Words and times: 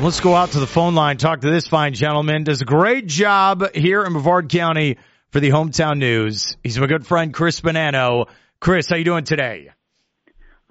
Let's 0.00 0.20
go 0.20 0.32
out 0.36 0.52
to 0.52 0.60
the 0.60 0.66
phone 0.68 0.94
line, 0.94 1.16
talk 1.16 1.40
to 1.40 1.50
this 1.50 1.66
fine 1.66 1.92
gentleman. 1.92 2.44
Does 2.44 2.62
a 2.62 2.64
great 2.64 3.08
job 3.08 3.74
here 3.74 4.04
in 4.04 4.12
Brevard 4.12 4.48
County 4.48 4.96
for 5.30 5.40
the 5.40 5.50
hometown 5.50 5.98
news. 5.98 6.56
He's 6.62 6.78
my 6.78 6.86
good 6.86 7.04
friend 7.04 7.34
Chris 7.34 7.60
Bonanno. 7.60 8.28
Chris, 8.60 8.88
how 8.88 8.94
you 8.94 9.02
doing 9.02 9.24
today? 9.24 9.70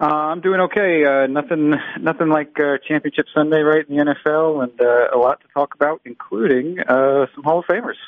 Uh, 0.00 0.06
I'm 0.06 0.40
doing 0.40 0.60
okay. 0.60 1.04
Uh, 1.04 1.26
nothing, 1.26 1.74
nothing 2.00 2.28
like 2.30 2.58
uh, 2.58 2.78
Championship 2.88 3.26
Sunday, 3.34 3.60
right 3.60 3.86
in 3.86 3.98
the 3.98 4.02
NFL, 4.02 4.62
and 4.62 4.80
uh, 4.80 5.14
a 5.14 5.18
lot 5.18 5.42
to 5.42 5.46
talk 5.52 5.74
about, 5.74 6.00
including 6.06 6.80
uh, 6.80 7.26
some 7.34 7.44
Hall 7.44 7.58
of 7.58 7.66
Famers. 7.66 7.98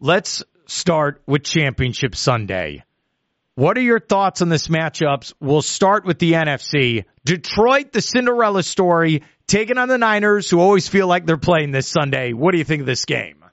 Let's 0.00 0.42
start 0.64 1.20
with 1.26 1.44
Championship 1.44 2.16
Sunday. 2.16 2.84
What 3.54 3.76
are 3.76 3.82
your 3.82 4.00
thoughts 4.00 4.40
on 4.40 4.48
this 4.48 4.68
matchups? 4.68 5.34
We'll 5.38 5.60
start 5.60 6.06
with 6.06 6.18
the 6.18 6.32
NFC. 6.32 7.04
Detroit, 7.22 7.92
the 7.92 8.00
Cinderella 8.00 8.62
story, 8.62 9.24
taking 9.46 9.78
on 9.78 9.88
the 9.88 9.98
Niners, 9.98 10.48
who 10.48 10.60
always 10.60 10.88
feel 10.88 11.06
like 11.06 11.26
they're 11.26 11.36
playing 11.36 11.72
this 11.72 11.88
Sunday. 11.88 12.32
What 12.32 12.52
do 12.52 12.58
you 12.58 12.64
think 12.64 12.80
of 12.80 12.86
this 12.86 13.04
game? 13.04 13.44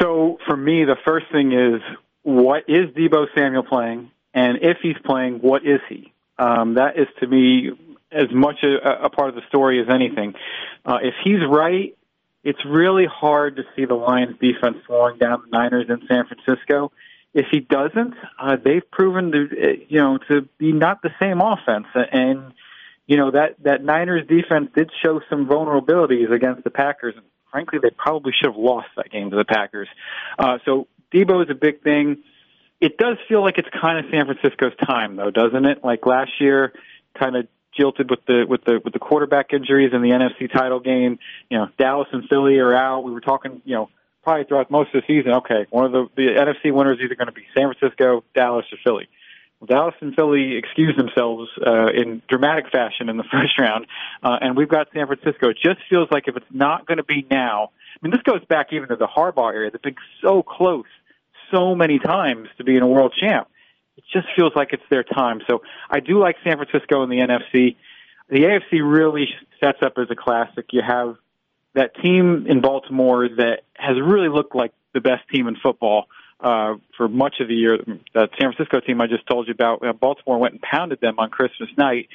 So 0.00 0.38
for 0.46 0.56
me, 0.56 0.84
the 0.84 0.96
first 1.06 1.26
thing 1.32 1.52
is 1.52 1.80
what 2.22 2.64
is 2.68 2.90
Deebo 2.90 3.26
Samuel 3.36 3.62
playing, 3.62 4.10
and 4.34 4.58
if 4.62 4.78
he's 4.82 4.96
playing, 5.04 5.38
what 5.40 5.64
is 5.64 5.80
he? 5.88 6.12
Um, 6.38 6.74
that 6.74 6.98
is 6.98 7.06
to 7.20 7.26
me 7.26 7.70
as 8.12 8.26
much 8.32 8.62
a, 8.62 9.04
a 9.04 9.10
part 9.10 9.30
of 9.30 9.34
the 9.34 9.42
story 9.48 9.80
as 9.80 9.88
anything. 9.88 10.34
Uh, 10.84 10.98
if 11.02 11.14
he's 11.24 11.40
right, 11.48 11.96
it's 12.44 12.64
really 12.64 13.06
hard 13.06 13.56
to 13.56 13.62
see 13.74 13.84
the 13.84 13.94
Lions 13.94 14.36
defense 14.40 14.76
slowing 14.86 15.18
down 15.18 15.42
the 15.44 15.56
Niners 15.56 15.86
in 15.88 16.06
San 16.06 16.24
Francisco. 16.26 16.92
If 17.34 17.46
he 17.50 17.60
doesn't, 17.60 18.14
uh, 18.38 18.56
they've 18.62 18.88
proven 18.90 19.32
to 19.32 19.44
uh, 19.44 19.72
you 19.88 20.00
know 20.00 20.18
to 20.28 20.48
be 20.58 20.72
not 20.72 21.02
the 21.02 21.10
same 21.20 21.40
offense, 21.40 21.86
and 21.94 22.52
you 23.06 23.16
know 23.16 23.30
that 23.30 23.56
that 23.62 23.84
Niners 23.84 24.26
defense 24.26 24.70
did 24.74 24.90
show 25.02 25.20
some 25.30 25.46
vulnerabilities 25.46 26.32
against 26.32 26.64
the 26.64 26.70
Packers. 26.70 27.14
And 27.16 27.24
frankly, 27.50 27.78
they 27.82 27.90
probably 27.90 28.32
should 28.32 28.50
have 28.52 28.60
lost 28.60 28.88
that 28.96 29.10
game 29.10 29.30
to 29.30 29.36
the 29.36 29.44
Packers. 29.44 29.88
Uh, 30.38 30.58
so 30.64 30.88
Deebo 31.12 31.44
is 31.44 31.50
a 31.50 31.54
big 31.54 31.82
thing. 31.82 32.18
It 32.80 32.98
does 32.98 33.16
feel 33.28 33.42
like 33.42 33.58
it's 33.58 33.68
kind 33.80 34.04
of 34.04 34.10
San 34.10 34.26
Francisco's 34.26 34.76
time, 34.86 35.16
though, 35.16 35.30
doesn't 35.30 35.64
it? 35.64 35.82
Like 35.82 36.04
last 36.04 36.32
year, 36.40 36.72
kind 37.18 37.36
of 37.36 37.48
jilted 37.76 38.10
with 38.10 38.24
the 38.26 38.44
with 38.48 38.64
the 38.64 38.80
with 38.82 38.92
the 38.92 38.98
quarterback 38.98 39.52
injuries 39.52 39.92
in 39.94 40.02
the 40.02 40.10
NFC 40.10 40.52
title 40.52 40.80
game. 40.80 41.18
You 41.50 41.58
know, 41.58 41.68
Dallas 41.78 42.08
and 42.12 42.28
Philly 42.28 42.58
are 42.58 42.74
out. 42.74 43.04
We 43.04 43.12
were 43.12 43.20
talking, 43.20 43.62
you 43.64 43.74
know, 43.74 43.88
probably 44.26 44.44
throughout 44.44 44.70
most 44.72 44.92
of 44.92 45.02
the 45.02 45.06
season, 45.06 45.34
okay, 45.34 45.66
one 45.70 45.84
of 45.84 45.92
the, 45.92 46.08
the 46.16 46.22
NFC 46.22 46.74
winners 46.74 46.98
is 46.98 47.04
either 47.04 47.14
going 47.14 47.28
to 47.28 47.32
be 47.32 47.46
San 47.56 47.72
Francisco, 47.72 48.24
Dallas, 48.34 48.66
or 48.72 48.78
Philly. 48.82 49.06
Well, 49.06 49.08
Dallas 49.66 49.94
and 50.00 50.14
Philly 50.14 50.56
excused 50.56 50.98
themselves 50.98 51.50
uh, 51.64 51.86
in 51.86 52.22
dramatic 52.28 52.70
fashion 52.70 53.08
in 53.08 53.16
the 53.16 53.24
first 53.30 53.58
round, 53.58 53.86
uh, 54.22 54.38
and 54.40 54.56
we've 54.56 54.68
got 54.68 54.88
San 54.94 55.06
Francisco. 55.06 55.50
It 55.50 55.58
just 55.62 55.80
feels 55.88 56.08
like 56.10 56.28
if 56.28 56.36
it's 56.36 56.46
not 56.50 56.86
going 56.86 56.98
to 56.98 57.04
be 57.04 57.26
now, 57.30 57.70
I 57.96 57.98
mean, 58.06 58.12
this 58.12 58.22
goes 58.22 58.44
back 58.44 58.72
even 58.72 58.88
to 58.88 58.96
the 58.96 59.06
Harbaugh 59.06 59.52
area. 59.52 59.70
They've 59.70 59.82
been 59.82 59.96
so 60.22 60.42
close 60.42 60.86
so 61.50 61.74
many 61.74 61.98
times 61.98 62.48
to 62.58 62.64
being 62.64 62.82
a 62.82 62.86
world 62.86 63.14
champ. 63.18 63.48
It 63.96 64.04
just 64.12 64.26
feels 64.36 64.52
like 64.54 64.72
it's 64.72 64.82
their 64.90 65.04
time. 65.04 65.40
So 65.48 65.62
I 65.88 66.00
do 66.00 66.18
like 66.18 66.36
San 66.44 66.56
Francisco 66.56 67.02
in 67.02 67.10
the 67.10 67.18
NFC. 67.18 67.76
The 68.28 68.40
AFC 68.40 68.80
really 68.82 69.28
sets 69.60 69.78
up 69.82 69.94
as 69.96 70.08
a 70.10 70.16
classic. 70.16 70.66
You 70.72 70.82
have 70.86 71.16
that 71.74 71.94
team 72.02 72.46
in 72.48 72.60
Baltimore 72.60 73.28
that 73.28 73.60
has 73.74 73.96
really 74.00 74.28
looked 74.28 74.54
like 74.54 74.72
the 74.92 75.00
best 75.00 75.28
team 75.32 75.46
in 75.46 75.56
football 75.56 76.08
uh, 76.40 76.74
for 76.96 77.08
much 77.08 77.36
of 77.40 77.48
the 77.48 77.54
year. 77.54 77.78
That 78.14 78.30
San 78.38 78.52
Francisco 78.52 78.80
team 78.80 79.00
I 79.00 79.06
just 79.06 79.26
told 79.26 79.48
you 79.48 79.54
about, 79.54 79.86
uh, 79.86 79.92
Baltimore 79.92 80.38
went 80.38 80.54
and 80.54 80.62
pounded 80.62 81.00
them 81.00 81.18
on 81.18 81.30
Christmas 81.30 81.70
night 81.76 82.08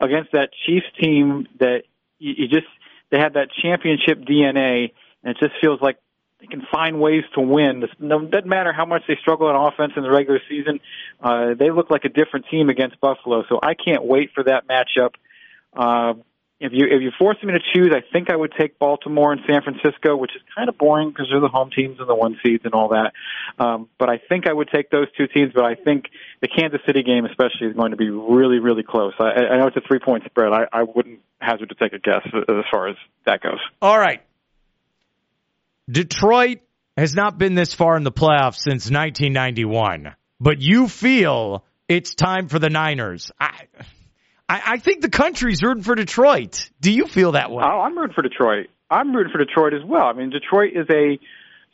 against 0.00 0.32
that 0.32 0.50
Chiefs 0.66 0.86
team 1.00 1.46
that 1.60 1.82
you, 2.18 2.34
you 2.36 2.48
just 2.48 2.66
they 3.10 3.18
had 3.18 3.34
that 3.34 3.48
championship 3.62 4.20
DNA, 4.20 4.92
and 5.22 5.36
it 5.36 5.38
just 5.38 5.52
feels 5.60 5.80
like 5.80 5.98
they 6.40 6.46
can 6.46 6.62
find 6.72 7.00
ways 7.00 7.24
to 7.34 7.40
win. 7.40 7.82
It 7.82 8.08
doesn't 8.30 8.46
matter 8.46 8.72
how 8.72 8.84
much 8.84 9.02
they 9.08 9.16
struggle 9.20 9.46
on 9.46 9.72
offense 9.72 9.92
in 9.96 10.02
the 10.02 10.10
regular 10.10 10.40
season. 10.48 10.80
Uh, 11.20 11.54
they 11.58 11.70
look 11.70 11.90
like 11.90 12.04
a 12.04 12.08
different 12.08 12.46
team 12.50 12.68
against 12.68 13.00
Buffalo, 13.00 13.44
so 13.48 13.58
I 13.62 13.74
can't 13.74 14.04
wait 14.04 14.30
for 14.34 14.44
that 14.44 14.64
matchup. 14.68 15.12
Uh, 15.74 16.14
if 16.58 16.72
you 16.72 16.86
if 16.86 17.02
you 17.02 17.10
force 17.18 17.36
me 17.42 17.52
to 17.52 17.58
choose, 17.74 17.94
I 17.94 18.00
think 18.12 18.30
I 18.30 18.36
would 18.36 18.52
take 18.58 18.78
Baltimore 18.78 19.32
and 19.32 19.42
San 19.46 19.60
Francisco, 19.62 20.16
which 20.16 20.34
is 20.34 20.40
kind 20.54 20.68
of 20.70 20.78
boring 20.78 21.10
because 21.10 21.26
they're 21.30 21.40
the 21.40 21.48
home 21.48 21.70
teams 21.70 21.98
and 22.00 22.08
the 22.08 22.14
one 22.14 22.38
seeds 22.42 22.64
and 22.64 22.72
all 22.72 22.88
that. 22.88 23.12
Um, 23.62 23.88
but 23.98 24.08
I 24.08 24.18
think 24.28 24.48
I 24.48 24.54
would 24.54 24.70
take 24.74 24.90
those 24.90 25.06
two 25.18 25.26
teams. 25.26 25.52
But 25.54 25.64
I 25.64 25.74
think 25.74 26.06
the 26.40 26.48
Kansas 26.48 26.80
City 26.86 27.02
game, 27.02 27.26
especially, 27.26 27.68
is 27.68 27.76
going 27.76 27.90
to 27.90 27.98
be 27.98 28.08
really 28.08 28.58
really 28.58 28.82
close. 28.82 29.12
I, 29.18 29.52
I 29.52 29.56
know 29.58 29.66
it's 29.66 29.76
a 29.76 29.86
three 29.86 29.98
point 29.98 30.24
spread. 30.24 30.52
I, 30.52 30.64
I 30.72 30.82
wouldn't 30.84 31.20
hazard 31.38 31.68
to 31.68 31.74
take 31.74 31.92
a 31.92 31.98
guess 31.98 32.26
as 32.34 32.64
far 32.70 32.88
as 32.88 32.96
that 33.26 33.42
goes. 33.42 33.60
All 33.82 33.98
right, 33.98 34.22
Detroit 35.90 36.60
has 36.96 37.14
not 37.14 37.36
been 37.36 37.54
this 37.54 37.74
far 37.74 37.98
in 37.98 38.02
the 38.02 38.12
playoffs 38.12 38.56
since 38.56 38.90
1991, 38.90 40.14
but 40.40 40.62
you 40.62 40.88
feel 40.88 41.64
it's 41.86 42.14
time 42.14 42.48
for 42.48 42.58
the 42.58 42.70
Niners. 42.70 43.30
I 43.38 43.66
I, 44.48 44.62
I 44.66 44.78
think 44.78 45.02
the 45.02 45.10
country's 45.10 45.62
rooting 45.62 45.82
for 45.82 45.94
Detroit. 45.94 46.70
Do 46.80 46.92
you 46.92 47.06
feel 47.06 47.32
that 47.32 47.50
way? 47.50 47.64
Oh, 47.64 47.80
I'm 47.80 47.98
rooting 47.98 48.14
for 48.14 48.22
Detroit. 48.22 48.68
I'm 48.90 49.14
rooting 49.14 49.32
for 49.32 49.38
Detroit 49.38 49.74
as 49.74 49.82
well. 49.84 50.04
I 50.04 50.12
mean, 50.12 50.30
Detroit 50.30 50.72
is 50.74 50.86
a 50.88 51.18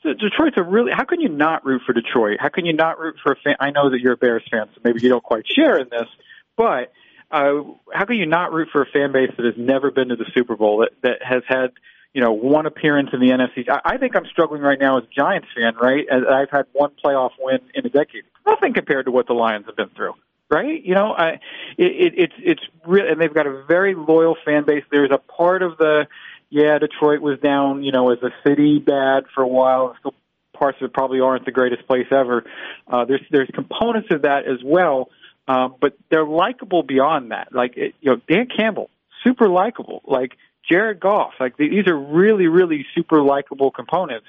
Detroit's 0.02 0.56
a 0.56 0.62
really. 0.62 0.90
How 0.92 1.04
can 1.04 1.20
you 1.20 1.28
not 1.28 1.64
root 1.64 1.82
for 1.86 1.92
Detroit? 1.92 2.38
How 2.40 2.48
can 2.48 2.64
you 2.64 2.72
not 2.72 2.98
root 2.98 3.16
for 3.22 3.32
a 3.32 3.36
fan? 3.36 3.56
I 3.60 3.70
know 3.70 3.90
that 3.90 4.00
you're 4.00 4.14
a 4.14 4.16
Bears 4.16 4.42
fan, 4.50 4.66
so 4.74 4.80
maybe 4.82 5.00
you 5.02 5.08
don't 5.08 5.22
quite 5.22 5.44
share 5.46 5.78
in 5.78 5.88
this, 5.90 6.08
but 6.56 6.92
uh, 7.30 7.62
how 7.92 8.04
can 8.06 8.16
you 8.16 8.26
not 8.26 8.52
root 8.52 8.68
for 8.72 8.82
a 8.82 8.86
fan 8.86 9.12
base 9.12 9.30
that 9.36 9.44
has 9.44 9.54
never 9.56 9.90
been 9.90 10.08
to 10.08 10.16
the 10.16 10.26
Super 10.34 10.56
Bowl 10.56 10.78
that 10.78 10.90
that 11.02 11.22
has 11.22 11.42
had 11.46 11.72
you 12.14 12.22
know 12.22 12.32
one 12.32 12.66
appearance 12.66 13.10
in 13.12 13.20
the 13.20 13.28
NFC? 13.28 13.68
I, 13.68 13.94
I 13.94 13.96
think 13.98 14.16
I'm 14.16 14.26
struggling 14.26 14.62
right 14.62 14.78
now 14.80 14.98
as 14.98 15.04
a 15.04 15.14
Giants 15.14 15.48
fan, 15.54 15.76
right? 15.76 16.06
As 16.10 16.22
I've 16.28 16.50
had 16.50 16.64
one 16.72 16.90
playoff 17.04 17.30
win 17.38 17.60
in 17.74 17.86
a 17.86 17.90
decade, 17.90 18.24
nothing 18.46 18.72
compared 18.72 19.04
to 19.04 19.12
what 19.12 19.26
the 19.26 19.34
Lions 19.34 19.66
have 19.66 19.76
been 19.76 19.90
through 19.90 20.14
right? 20.52 20.84
You 20.84 20.94
know, 20.94 21.12
I, 21.16 21.40
it, 21.78 21.86
it, 21.86 22.14
it's 22.16 22.34
it's 22.38 22.62
real, 22.86 23.10
and 23.10 23.20
they've 23.20 23.32
got 23.32 23.46
a 23.46 23.64
very 23.66 23.94
loyal 23.94 24.36
fan 24.44 24.64
base. 24.66 24.84
There's 24.90 25.10
a 25.10 25.18
part 25.18 25.62
of 25.62 25.78
the, 25.78 26.06
yeah, 26.50 26.78
Detroit 26.78 27.20
was 27.20 27.38
down, 27.40 27.82
you 27.82 27.90
know, 27.90 28.12
as 28.12 28.18
a 28.22 28.30
city 28.46 28.78
bad 28.78 29.24
for 29.34 29.42
a 29.42 29.48
while. 29.48 29.96
Still, 29.98 30.14
parts 30.56 30.78
of 30.80 30.86
it 30.86 30.92
probably 30.92 31.20
aren't 31.20 31.46
the 31.46 31.52
greatest 31.52 31.86
place 31.86 32.06
ever. 32.12 32.44
Uh, 32.86 33.06
there's 33.06 33.22
there's 33.30 33.50
components 33.54 34.08
of 34.10 34.22
that 34.22 34.46
as 34.46 34.62
well, 34.62 35.08
um, 35.48 35.74
but 35.80 35.96
they're 36.10 36.26
likable 36.26 36.82
beyond 36.82 37.30
that. 37.30 37.48
Like 37.52 37.76
it, 37.76 37.94
you 38.00 38.10
know, 38.10 38.20
Dan 38.28 38.46
Campbell, 38.54 38.90
super 39.24 39.48
likable. 39.48 40.02
Like 40.04 40.36
Jared 40.70 41.00
Goff, 41.00 41.32
like 41.40 41.56
these 41.56 41.86
are 41.86 41.98
really 41.98 42.46
really 42.46 42.84
super 42.94 43.22
likable 43.22 43.70
components. 43.70 44.26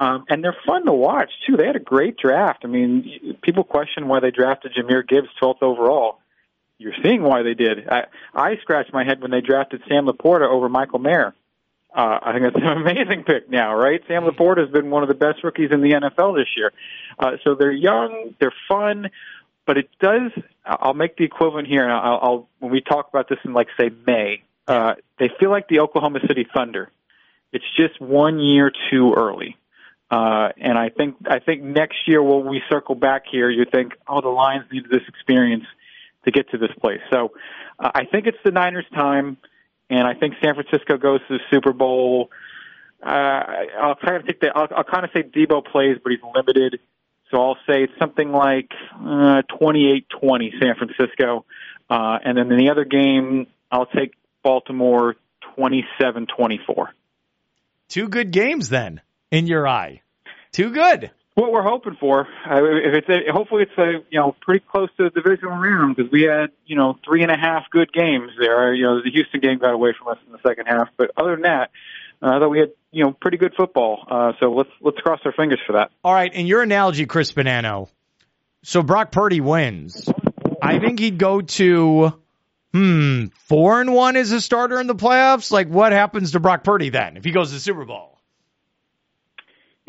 Um, 0.00 0.24
and 0.30 0.42
they're 0.42 0.56
fun 0.66 0.86
to 0.86 0.92
watch 0.92 1.30
too. 1.46 1.58
They 1.58 1.66
had 1.66 1.76
a 1.76 1.80
great 1.80 2.16
draft. 2.16 2.60
I 2.64 2.68
mean, 2.68 3.36
people 3.42 3.64
question 3.64 4.08
why 4.08 4.20
they 4.20 4.30
drafted 4.30 4.72
Jahmyr 4.72 5.06
Gibbs 5.06 5.28
12th 5.40 5.62
overall. 5.62 6.20
You're 6.78 6.94
seeing 7.02 7.22
why 7.22 7.42
they 7.42 7.52
did. 7.52 7.86
I, 7.86 8.06
I 8.34 8.56
scratched 8.62 8.94
my 8.94 9.04
head 9.04 9.20
when 9.20 9.30
they 9.30 9.42
drafted 9.42 9.82
Sam 9.86 10.06
LaPorta 10.06 10.48
over 10.48 10.70
Michael 10.70 11.00
Mayer. 11.00 11.34
Uh, 11.94 12.18
I 12.22 12.32
think 12.32 12.44
that's 12.44 12.56
an 12.56 12.66
amazing 12.78 13.24
pick 13.24 13.50
now, 13.50 13.74
right? 13.74 14.00
Sam 14.08 14.22
LaPorta 14.22 14.60
has 14.60 14.70
been 14.70 14.88
one 14.88 15.02
of 15.02 15.10
the 15.10 15.14
best 15.14 15.44
rookies 15.44 15.70
in 15.70 15.82
the 15.82 15.90
NFL 15.90 16.34
this 16.34 16.48
year. 16.56 16.72
Uh, 17.18 17.32
so 17.44 17.54
they're 17.54 17.70
young, 17.70 18.34
they're 18.40 18.54
fun, 18.68 19.10
but 19.66 19.76
it 19.76 19.90
does. 20.00 20.32
I'll 20.64 20.94
make 20.94 21.18
the 21.18 21.24
equivalent 21.24 21.68
here, 21.68 21.82
and 21.82 21.92
I'll, 21.92 22.18
I'll 22.22 22.48
when 22.60 22.72
we 22.72 22.80
talk 22.80 23.10
about 23.10 23.28
this 23.28 23.38
in 23.44 23.52
like 23.52 23.68
say 23.78 23.90
May, 24.06 24.42
uh, 24.66 24.94
they 25.18 25.28
feel 25.38 25.50
like 25.50 25.68
the 25.68 25.80
Oklahoma 25.80 26.20
City 26.26 26.46
Thunder. 26.54 26.90
It's 27.52 27.64
just 27.76 28.00
one 28.00 28.38
year 28.38 28.72
too 28.90 29.12
early. 29.14 29.56
Uh, 30.10 30.48
and 30.56 30.76
I 30.76 30.88
think 30.88 31.16
I 31.28 31.38
think 31.38 31.62
next 31.62 31.96
year 32.06 32.22
when 32.22 32.46
we 32.48 32.62
circle 32.68 32.96
back 32.96 33.24
here, 33.30 33.48
you 33.48 33.64
think, 33.70 33.92
oh, 34.08 34.20
the 34.20 34.28
Lions 34.28 34.64
need 34.72 34.84
this 34.90 35.02
experience 35.06 35.64
to 36.24 36.32
get 36.32 36.50
to 36.50 36.58
this 36.58 36.72
place. 36.80 37.00
So 37.12 37.32
uh, 37.78 37.90
I 37.94 38.04
think 38.06 38.26
it's 38.26 38.38
the 38.44 38.50
Niners' 38.50 38.86
time, 38.92 39.36
and 39.88 40.06
I 40.06 40.14
think 40.14 40.34
San 40.42 40.54
Francisco 40.54 40.98
goes 40.98 41.20
to 41.28 41.38
the 41.38 41.40
Super 41.50 41.72
Bowl. 41.72 42.30
Uh, 43.00 43.08
I'll 43.80 43.94
kind 43.94 44.16
of 44.16 44.24
think 44.24 44.40
that 44.40 44.56
I'll, 44.56 44.66
I'll 44.78 44.84
kind 44.84 45.04
of 45.04 45.10
say 45.14 45.22
Deebo 45.22 45.64
plays, 45.64 45.98
but 46.02 46.10
he's 46.10 46.20
limited. 46.34 46.80
So 47.30 47.40
I'll 47.40 47.58
say 47.68 47.84
it's 47.84 47.92
something 48.00 48.32
like 48.32 48.72
uh, 48.92 49.42
28-20 49.60 50.60
San 50.60 50.74
Francisco, 50.74 51.44
uh, 51.88 52.18
and 52.24 52.36
then 52.36 52.50
in 52.50 52.58
the 52.58 52.70
other 52.70 52.84
game, 52.84 53.46
I'll 53.70 53.86
take 53.86 54.14
Baltimore 54.42 55.14
27-24. 55.56 56.88
Two 57.88 58.08
good 58.08 58.32
games 58.32 58.68
then 58.68 59.00
in 59.30 59.46
your 59.46 59.66
eye. 59.66 60.02
Too 60.52 60.70
good. 60.70 61.10
What 61.34 61.52
we're 61.52 61.62
hoping 61.62 61.96
for, 61.98 62.20
uh, 62.20 62.56
if 62.56 62.92
it's 62.94 63.08
a, 63.08 63.32
hopefully 63.32 63.62
it's 63.62 63.78
a 63.78 64.04
you 64.10 64.18
know 64.18 64.34
pretty 64.42 64.64
close 64.68 64.90
to 64.96 65.04
the 65.04 65.10
divisional 65.10 65.56
round 65.56 65.96
because 65.96 66.10
we 66.10 66.22
had 66.22 66.50
you 66.66 66.76
know 66.76 66.98
three 67.04 67.22
and 67.22 67.30
a 67.30 67.36
half 67.36 67.64
good 67.70 67.92
games 67.92 68.32
there. 68.38 68.74
You 68.74 68.84
know 68.84 69.02
the 69.02 69.10
Houston 69.10 69.40
game 69.40 69.58
got 69.58 69.72
away 69.72 69.94
from 69.96 70.08
us 70.08 70.18
in 70.26 70.32
the 70.32 70.38
second 70.46 70.66
half, 70.66 70.88
but 70.96 71.12
other 71.16 71.32
than 71.32 71.42
that, 71.42 71.70
uh, 72.20 72.26
I 72.26 72.38
thought 72.40 72.50
we 72.50 72.58
had 72.58 72.72
you 72.90 73.04
know 73.04 73.12
pretty 73.12 73.38
good 73.38 73.54
football. 73.56 74.04
Uh, 74.10 74.32
so 74.40 74.52
let's 74.52 74.70
let's 74.80 74.98
cross 74.98 75.20
our 75.24 75.32
fingers 75.32 75.60
for 75.66 75.74
that. 75.74 75.92
All 76.04 76.12
right, 76.12 76.32
in 76.32 76.46
your 76.46 76.62
analogy, 76.62 77.06
Chris 77.06 77.32
Bonanno. 77.32 77.88
So 78.62 78.82
Brock 78.82 79.12
Purdy 79.12 79.40
wins. 79.40 80.12
I 80.60 80.78
think 80.78 80.98
he'd 80.98 81.16
go 81.16 81.40
to 81.40 82.12
hmm, 82.72 83.26
four 83.46 83.80
and 83.80 83.94
one 83.94 84.16
as 84.16 84.32
a 84.32 84.40
starter 84.40 84.80
in 84.80 84.86
the 84.86 84.94
playoffs. 84.94 85.50
Like, 85.50 85.68
what 85.68 85.92
happens 85.92 86.32
to 86.32 86.40
Brock 86.40 86.64
Purdy 86.64 86.90
then 86.90 87.16
if 87.16 87.24
he 87.24 87.30
goes 87.30 87.48
to 87.48 87.54
the 87.54 87.60
Super 87.60 87.84
Bowl? 87.84 88.09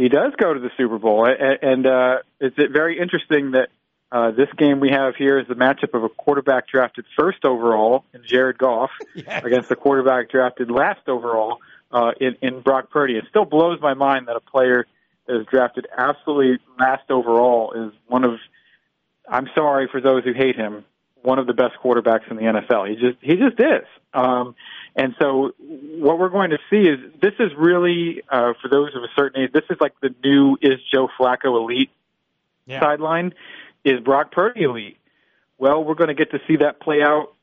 He 0.02 0.10
does 0.10 0.34
go 0.36 0.52
to 0.52 0.60
the 0.60 0.72
Super 0.78 0.98
Bowl, 0.98 1.28
and 1.28 1.86
uh, 1.86 2.18
it's 2.40 2.56
very 2.58 3.00
interesting 3.00 3.52
that 3.52 3.70
uh, 4.12 4.32
this 4.32 4.48
game 4.58 4.80
we 4.80 4.90
have 4.90 5.16
here 5.16 5.38
is 5.38 5.48
the 5.48 5.54
matchup 5.54 5.94
of 5.94 6.04
a 6.04 6.10
quarterback 6.10 6.68
drafted 6.68 7.06
first 7.16 7.46
overall 7.46 8.04
in 8.12 8.24
Jared 8.26 8.58
Goff 8.58 8.90
yes. 9.16 9.44
against 9.46 9.70
the 9.70 9.76
quarterback 9.76 10.32
drafted 10.32 10.72
last 10.72 11.08
overall 11.08 11.60
uh, 11.92 12.14
in, 12.20 12.36
in 12.42 12.62
Brock 12.62 12.90
Purdy. 12.90 13.16
It 13.16 13.26
still 13.30 13.46
blows 13.46 13.80
my 13.80 13.94
mind 13.94 14.28
that 14.28 14.36
a 14.36 14.40
player 14.40 14.88
that 15.28 15.40
is 15.40 15.46
drafted 15.46 15.86
absolutely 15.96 16.58
last 16.80 17.12
overall 17.12 17.74
is 17.74 17.94
one 18.08 18.24
of, 18.24 18.40
I'm 19.30 19.50
sorry 19.54 19.88
for 19.92 20.02
those 20.02 20.24
who 20.24 20.34
hate 20.34 20.56
him, 20.56 20.84
one 21.24 21.40
of 21.40 21.48
the 21.48 21.54
best 21.54 21.74
quarterbacks 21.84 22.30
in 22.30 22.38
the 22.38 22.44
NFL. 22.44 22.90
He 22.90 22.96
just 22.96 23.18
he 23.22 23.36
just 23.36 23.60
is. 23.60 23.88
Um, 24.14 24.56
and 24.96 25.16
so 25.20 25.54
what 25.60 26.20
we're 26.20 26.30
going 26.30 26.50
to 26.50 26.60
see 26.70 26.88
is 26.90 27.00
this 27.22 27.34
is 27.40 27.52
really 27.58 28.22
uh, 28.30 28.54
for 28.62 28.68
those 28.70 28.96
of 28.96 29.04
a 29.04 29.08
certain 29.16 29.44
age. 29.44 29.52
This 29.54 29.64
is 29.70 29.78
like 29.80 29.94
the 30.02 30.14
new 30.24 30.58
is 30.62 30.80
Joe 30.92 31.08
Flacco 31.20 31.62
elite 31.62 31.92
yeah. 32.66 32.80
sideline. 32.80 33.34
Is 33.84 34.00
Brock 34.00 34.32
Purdy 34.32 34.64
elite? 34.64 34.98
Well, 35.58 35.84
we're 35.84 35.96
going 35.96 36.10
to 36.10 36.14
get 36.14 36.32
to 36.32 36.40
see 36.48 36.58
that 36.58 36.80
play 36.80 37.02
out 37.02 37.34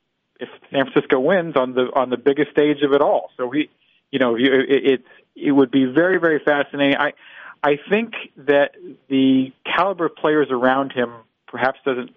if 0.41 0.49
San 0.71 0.85
Francisco 0.91 1.19
wins 1.19 1.57
on 1.57 1.75
the 1.75 1.91
on 1.95 2.11
the 2.11 2.17
biggest 2.17 2.51
stage 2.51 2.83
of 2.83 2.93
it 2.93 3.01
all. 3.01 3.31
So 3.37 3.47
we, 3.47 3.71
you 4.11 4.19
know, 4.19 4.37
it 4.37 4.45
it, 4.45 5.05
it 5.35 5.53
would 5.53 5.71
be 5.71 5.85
very 5.85 6.19
very 6.19 6.41
fascinating. 6.45 6.97
I 6.97 7.13
I 7.63 7.79
think 7.91 8.13
that 8.37 8.73
the 9.09 9.53
caliber 9.65 10.07
of 10.07 10.17
players 10.17 10.49
around 10.51 10.93
him 10.93 11.13
perhaps 11.49 11.81
doesn't 11.85 12.11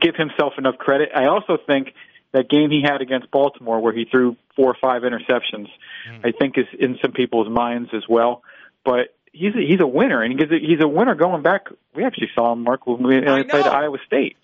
give 0.00 0.16
himself 0.16 0.54
enough 0.58 0.78
credit. 0.78 1.10
I 1.14 1.26
also 1.26 1.58
think 1.66 1.94
that 2.32 2.48
game 2.48 2.70
he 2.70 2.82
had 2.82 3.00
against 3.00 3.30
Baltimore, 3.30 3.80
where 3.80 3.92
he 3.92 4.06
threw 4.10 4.36
four 4.56 4.70
or 4.70 4.76
five 4.80 5.02
interceptions, 5.02 5.68
mm. 6.08 6.24
I 6.24 6.32
think 6.32 6.58
is 6.58 6.66
in 6.78 6.98
some 7.02 7.12
people's 7.12 7.48
minds 7.48 7.90
as 7.94 8.02
well. 8.08 8.42
But 8.84 9.14
he's 9.32 9.54
a, 9.54 9.58
he's 9.58 9.80
a 9.80 9.86
winner, 9.86 10.22
and 10.22 10.38
he's 10.38 10.50
a, 10.50 10.58
he's 10.58 10.80
a 10.80 10.88
winner 10.88 11.14
going 11.14 11.42
back. 11.42 11.66
We 11.94 12.04
actually 12.04 12.30
saw 12.34 12.52
him, 12.52 12.64
Mark, 12.64 12.86
when 12.86 13.02
we 13.02 13.20
played 13.20 13.66
at 13.66 13.72
Iowa 13.72 13.98
State. 14.06 14.36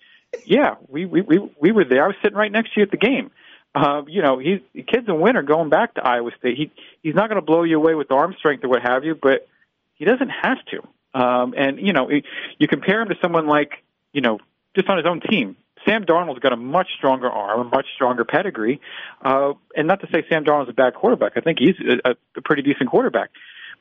yeah, 0.45 0.75
we, 0.87 1.05
we 1.05 1.21
we 1.21 1.39
we 1.59 1.71
were 1.71 1.85
there. 1.85 2.03
I 2.03 2.07
was 2.07 2.15
sitting 2.21 2.37
right 2.37 2.51
next 2.51 2.73
to 2.73 2.81
you 2.81 2.83
at 2.83 2.91
the 2.91 2.97
game. 2.97 3.31
Uh, 3.73 4.03
you 4.07 4.21
know, 4.21 4.39
he's 4.39 4.59
the 4.73 4.83
kid's 4.83 5.07
a 5.09 5.13
winner 5.13 5.41
going 5.41 5.69
back 5.69 5.95
to 5.95 6.05
Iowa 6.05 6.31
State. 6.37 6.57
He 6.57 6.71
he's 7.01 7.15
not 7.15 7.29
going 7.29 7.41
to 7.41 7.45
blow 7.45 7.63
you 7.63 7.77
away 7.77 7.95
with 7.95 8.11
arm 8.11 8.35
strength 8.37 8.63
or 8.63 8.69
what 8.69 8.81
have 8.81 9.03
you, 9.03 9.15
but 9.15 9.47
he 9.95 10.05
doesn't 10.05 10.29
have 10.29 10.57
to. 10.71 11.19
Um, 11.19 11.53
and 11.57 11.79
you 11.79 11.93
know, 11.93 12.09
you 12.57 12.67
compare 12.67 13.01
him 13.01 13.09
to 13.09 13.15
someone 13.21 13.47
like 13.47 13.83
you 14.13 14.21
know, 14.21 14.39
just 14.75 14.89
on 14.89 14.97
his 14.97 15.05
own 15.05 15.21
team. 15.21 15.55
Sam 15.85 16.03
Darnold's 16.03 16.39
got 16.39 16.51
a 16.51 16.57
much 16.57 16.87
stronger 16.97 17.29
arm, 17.29 17.61
a 17.61 17.63
much 17.63 17.85
stronger 17.95 18.25
pedigree, 18.25 18.81
uh, 19.23 19.53
and 19.75 19.87
not 19.87 20.01
to 20.01 20.07
say 20.11 20.25
Sam 20.29 20.43
Darnold's 20.43 20.69
a 20.69 20.73
bad 20.73 20.93
quarterback. 20.93 21.33
I 21.35 21.41
think 21.41 21.59
he's 21.59 21.75
a, 21.79 22.15
a 22.35 22.41
pretty 22.41 22.61
decent 22.61 22.89
quarterback. 22.89 23.29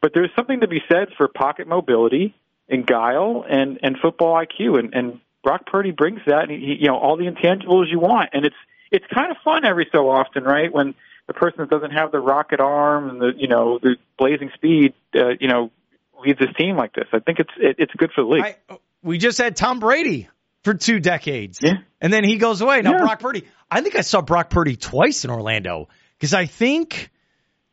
But 0.01 0.13
there's 0.15 0.31
something 0.37 0.61
to 0.61 0.69
be 0.69 0.81
said 0.89 1.09
for 1.17 1.27
pocket 1.27 1.67
mobility 1.67 2.35
and 2.69 2.87
guile 2.87 3.45
and 3.49 3.81
and 3.83 3.97
football 4.01 4.35
IQ, 4.35 4.79
and 4.79 4.95
and 4.95 5.21
Brock 5.43 5.67
Purdy 5.67 5.91
brings 5.91 6.21
that. 6.27 6.43
And 6.43 6.53
he, 6.53 6.77
you 6.81 6.87
know, 6.87 6.97
all 6.97 7.17
the 7.17 7.25
intangibles 7.25 7.91
you 7.91 7.99
want, 7.99 8.31
and 8.33 8.45
it's 8.45 8.57
it's 8.91 9.07
kind 9.13 9.31
of 9.31 9.37
fun 9.45 9.65
every 9.65 9.89
so 9.91 10.09
often, 10.09 10.45
right? 10.45 10.73
When 10.73 10.95
the 11.27 11.35
person 11.35 11.59
that 11.61 11.71
doesn't 11.71 11.93
have 11.93 12.13
the 12.13 12.21
rocket 12.21 12.61
arm 12.61 13.11
and 13.11 13.21
the 13.21 13.33
you 13.37 13.49
know 13.49 13.79
the 13.79 13.97
blazing 14.19 14.51
speed, 14.55 14.95
uh, 15.15 15.31
you 15.41 15.49
know, 15.49 15.71
leads 16.25 16.39
his 16.39 16.55
team 16.57 16.77
like 16.77 16.95
this. 16.95 17.07
I 17.13 17.19
think 17.19 17.41
it's 17.41 17.53
it, 17.57 17.77
it's 17.79 17.93
good 17.95 18.13
for 18.15 18.23
the 18.23 18.29
league. 18.29 18.57
I, 18.71 18.79
we 19.03 19.19
just 19.19 19.39
had 19.39 19.57
Tom 19.57 19.81
Brady 19.81 20.29
for 20.65 20.75
two 20.75 21.01
decades. 21.01 21.59
Yeah. 21.63 21.79
And 22.01 22.13
then 22.13 22.25
he 22.25 22.37
goes 22.37 22.61
away. 22.61 22.83
Now, 22.83 22.93
yeah. 22.93 22.99
Brock 22.99 23.21
Purdy, 23.21 23.45
I 23.71 23.81
think 23.81 23.97
I 23.97 24.01
saw 24.03 24.21
Brock 24.21 24.51
Purdy 24.51 24.77
twice 24.77 25.25
in 25.25 25.31
Orlando 25.31 25.89
because 26.19 26.35
I 26.35 26.47
think 26.47 27.11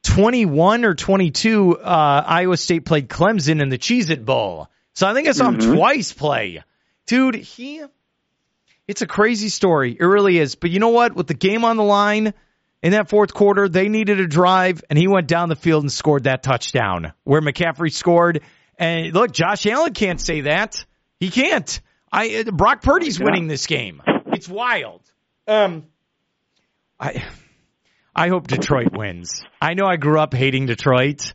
21 0.04 0.86
or 0.86 0.94
22, 0.94 1.78
uh, 1.80 2.24
Iowa 2.26 2.58
State 2.58 2.86
played 2.86 3.10
Clemson 3.10 3.62
in 3.62 3.70
the 3.70 3.78
Cheez 3.78 4.10
It 4.10 4.24
Bowl. 4.24 4.70
So 4.94 5.08
I 5.08 5.14
think 5.14 5.28
I 5.28 5.32
saw 5.32 5.50
mm-hmm. 5.50 5.62
him 5.62 5.76
twice 5.76 6.14
play. 6.14 6.64
Dude, 7.06 7.36
he, 7.36 7.84
it's 8.88 9.02
a 9.02 9.08
crazy 9.08 9.50
story. 9.50 9.98
It 10.00 10.06
really 10.06 10.38
is. 10.38 10.56
But 10.56 10.70
you 10.70 10.80
know 10.80 10.90
what? 10.90 11.16
With 11.16 11.28
the 11.28 11.34
game 11.34 11.66
on 11.66 11.78
the 11.78 11.84
line 11.84 12.34
in 12.82 12.92
that 12.92 13.10
fourth 13.10 13.34
quarter, 13.34 13.68
they 13.68 13.90
needed 13.90 14.20
a 14.20 14.28
drive, 14.28 14.84
and 14.90 14.98
he 14.98 15.08
went 15.08 15.28
down 15.28 15.50
the 15.50 15.56
field 15.56 15.84
and 15.84 15.92
scored 15.92 16.24
that 16.24 16.44
touchdown 16.44 17.14
where 17.24 17.42
McCaffrey 17.42 17.92
scored. 17.92 18.42
And 18.78 19.14
look, 19.14 19.32
Josh 19.32 19.66
Allen 19.66 19.94
can't 19.94 20.22
say 20.22 20.42
that. 20.42 20.86
He 21.20 21.30
can't. 21.30 21.82
I 22.12 22.46
uh, 22.48 22.52
Brock 22.52 22.82
Purdy's 22.82 23.20
winning 23.20 23.48
this 23.48 23.68
game. 23.68 24.02
It's 24.28 24.48
wild. 24.48 25.02
Um, 25.48 25.86
I 27.00 27.26
I 28.16 28.30
hope 28.30 28.48
Detroit 28.48 28.90
wins. 28.94 29.44
I 29.62 29.74
know 29.74 29.86
I 29.86 29.98
grew 29.98 30.20
up 30.20 30.34
hating 30.34 30.66
Detroit, 30.66 31.34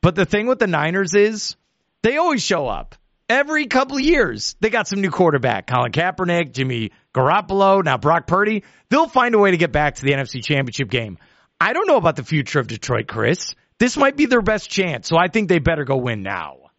but 0.00 0.14
the 0.14 0.24
thing 0.24 0.46
with 0.46 0.58
the 0.58 0.66
Niners 0.66 1.14
is 1.14 1.56
they 2.02 2.16
always 2.16 2.42
show 2.42 2.66
up. 2.66 2.94
Every 3.28 3.66
couple 3.66 3.96
of 3.96 4.02
years, 4.02 4.56
they 4.58 4.70
got 4.70 4.88
some 4.88 5.00
new 5.00 5.10
quarterback. 5.10 5.68
Colin 5.68 5.92
Kaepernick, 5.92 6.52
Jimmy 6.52 6.90
Garoppolo, 7.14 7.84
now 7.84 7.96
Brock 7.96 8.26
Purdy. 8.26 8.64
They'll 8.88 9.08
find 9.08 9.34
a 9.36 9.38
way 9.38 9.52
to 9.52 9.56
get 9.56 9.70
back 9.70 9.96
to 9.96 10.02
the 10.04 10.12
NFC 10.12 10.44
Championship 10.44 10.90
game. 10.90 11.18
I 11.60 11.72
don't 11.72 11.86
know 11.86 11.96
about 11.96 12.16
the 12.16 12.24
future 12.24 12.58
of 12.58 12.66
Detroit, 12.66 13.06
Chris. 13.06 13.54
This 13.78 13.96
might 13.96 14.16
be 14.16 14.26
their 14.26 14.42
best 14.42 14.68
chance, 14.68 15.08
so 15.08 15.16
I 15.16 15.28
think 15.28 15.48
they 15.48 15.60
better 15.60 15.84
go 15.84 15.96
win 15.96 16.22
now 16.22 16.69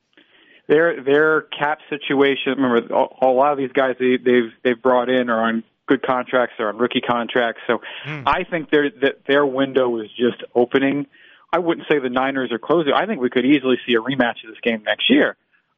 their 0.72 1.04
their 1.04 1.42
cap 1.42 1.80
situation. 1.90 2.54
Remember, 2.58 2.96
a, 2.96 3.26
a 3.26 3.28
lot 3.28 3.52
of 3.52 3.58
these 3.58 3.74
guys 3.74 3.96
they, 4.00 4.18
they've 4.18 4.52
they've 4.64 4.82
brought 4.82 5.10
in 5.10 5.30
are 5.30 5.44
on 5.44 5.64
good 5.86 6.02
contracts, 6.02 6.56
they're 6.58 6.70
on 6.70 6.78
rookie 6.78 7.02
contracts. 7.02 7.62
So 7.68 7.80
mm. 8.06 8.24
I 8.26 8.46
think 8.50 8.72
their 8.72 8.90
that 9.02 9.26
their 9.28 9.46
window 9.46 10.00
is 10.00 10.08
just 10.18 10.42
opening. 10.56 11.08
I 11.54 11.60
wouldn't 11.60 11.88
say 11.92 12.00
the 12.00 12.10
Niners 12.10 12.54
are 12.54 12.60
closing. 12.60 12.94
I 12.94 13.06
think 13.06 13.20
we 13.20 13.30
could 13.30 13.46
easily 13.46 13.76
see 13.86 13.96
a 13.96 14.00
rematch 14.00 14.46
of 14.46 14.52
this 14.52 14.60
game 14.64 14.84
next 14.84 15.10
year. 15.10 15.36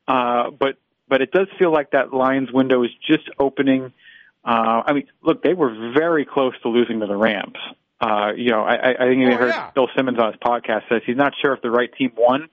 Uh, 0.07 0.51
but 0.51 0.75
but 1.09 1.21
it 1.21 1.31
does 1.31 1.47
feel 1.57 1.71
like 1.71 1.91
that 1.91 2.13
Lions 2.13 2.51
window 2.51 2.83
is 2.83 2.91
just 3.07 3.27
opening. 3.39 3.91
Uh, 4.45 4.83
I 4.85 4.93
mean, 4.93 5.07
look, 5.23 5.41
they 5.41 5.55
were 5.55 5.91
very 5.97 6.25
close 6.25 6.53
to 6.61 6.69
losing 6.69 6.99
to 6.99 7.07
the 7.07 7.17
Rams. 7.17 7.57
Uh, 7.99 8.33
you 8.35 8.51
know, 8.51 8.61
I, 8.61 8.91
I 8.91 9.07
think 9.07 9.21
you 9.21 9.31
oh, 9.31 9.37
heard 9.37 9.49
yeah. 9.49 9.71
Bill 9.73 9.87
Simmons 9.95 10.19
on 10.19 10.33
his 10.33 10.39
podcast 10.39 10.89
says 10.89 11.01
he's 11.05 11.15
not 11.15 11.33
sure 11.41 11.53
if 11.53 11.61
the 11.61 11.71
right 11.71 11.89
team 11.97 12.11
won 12.15 12.49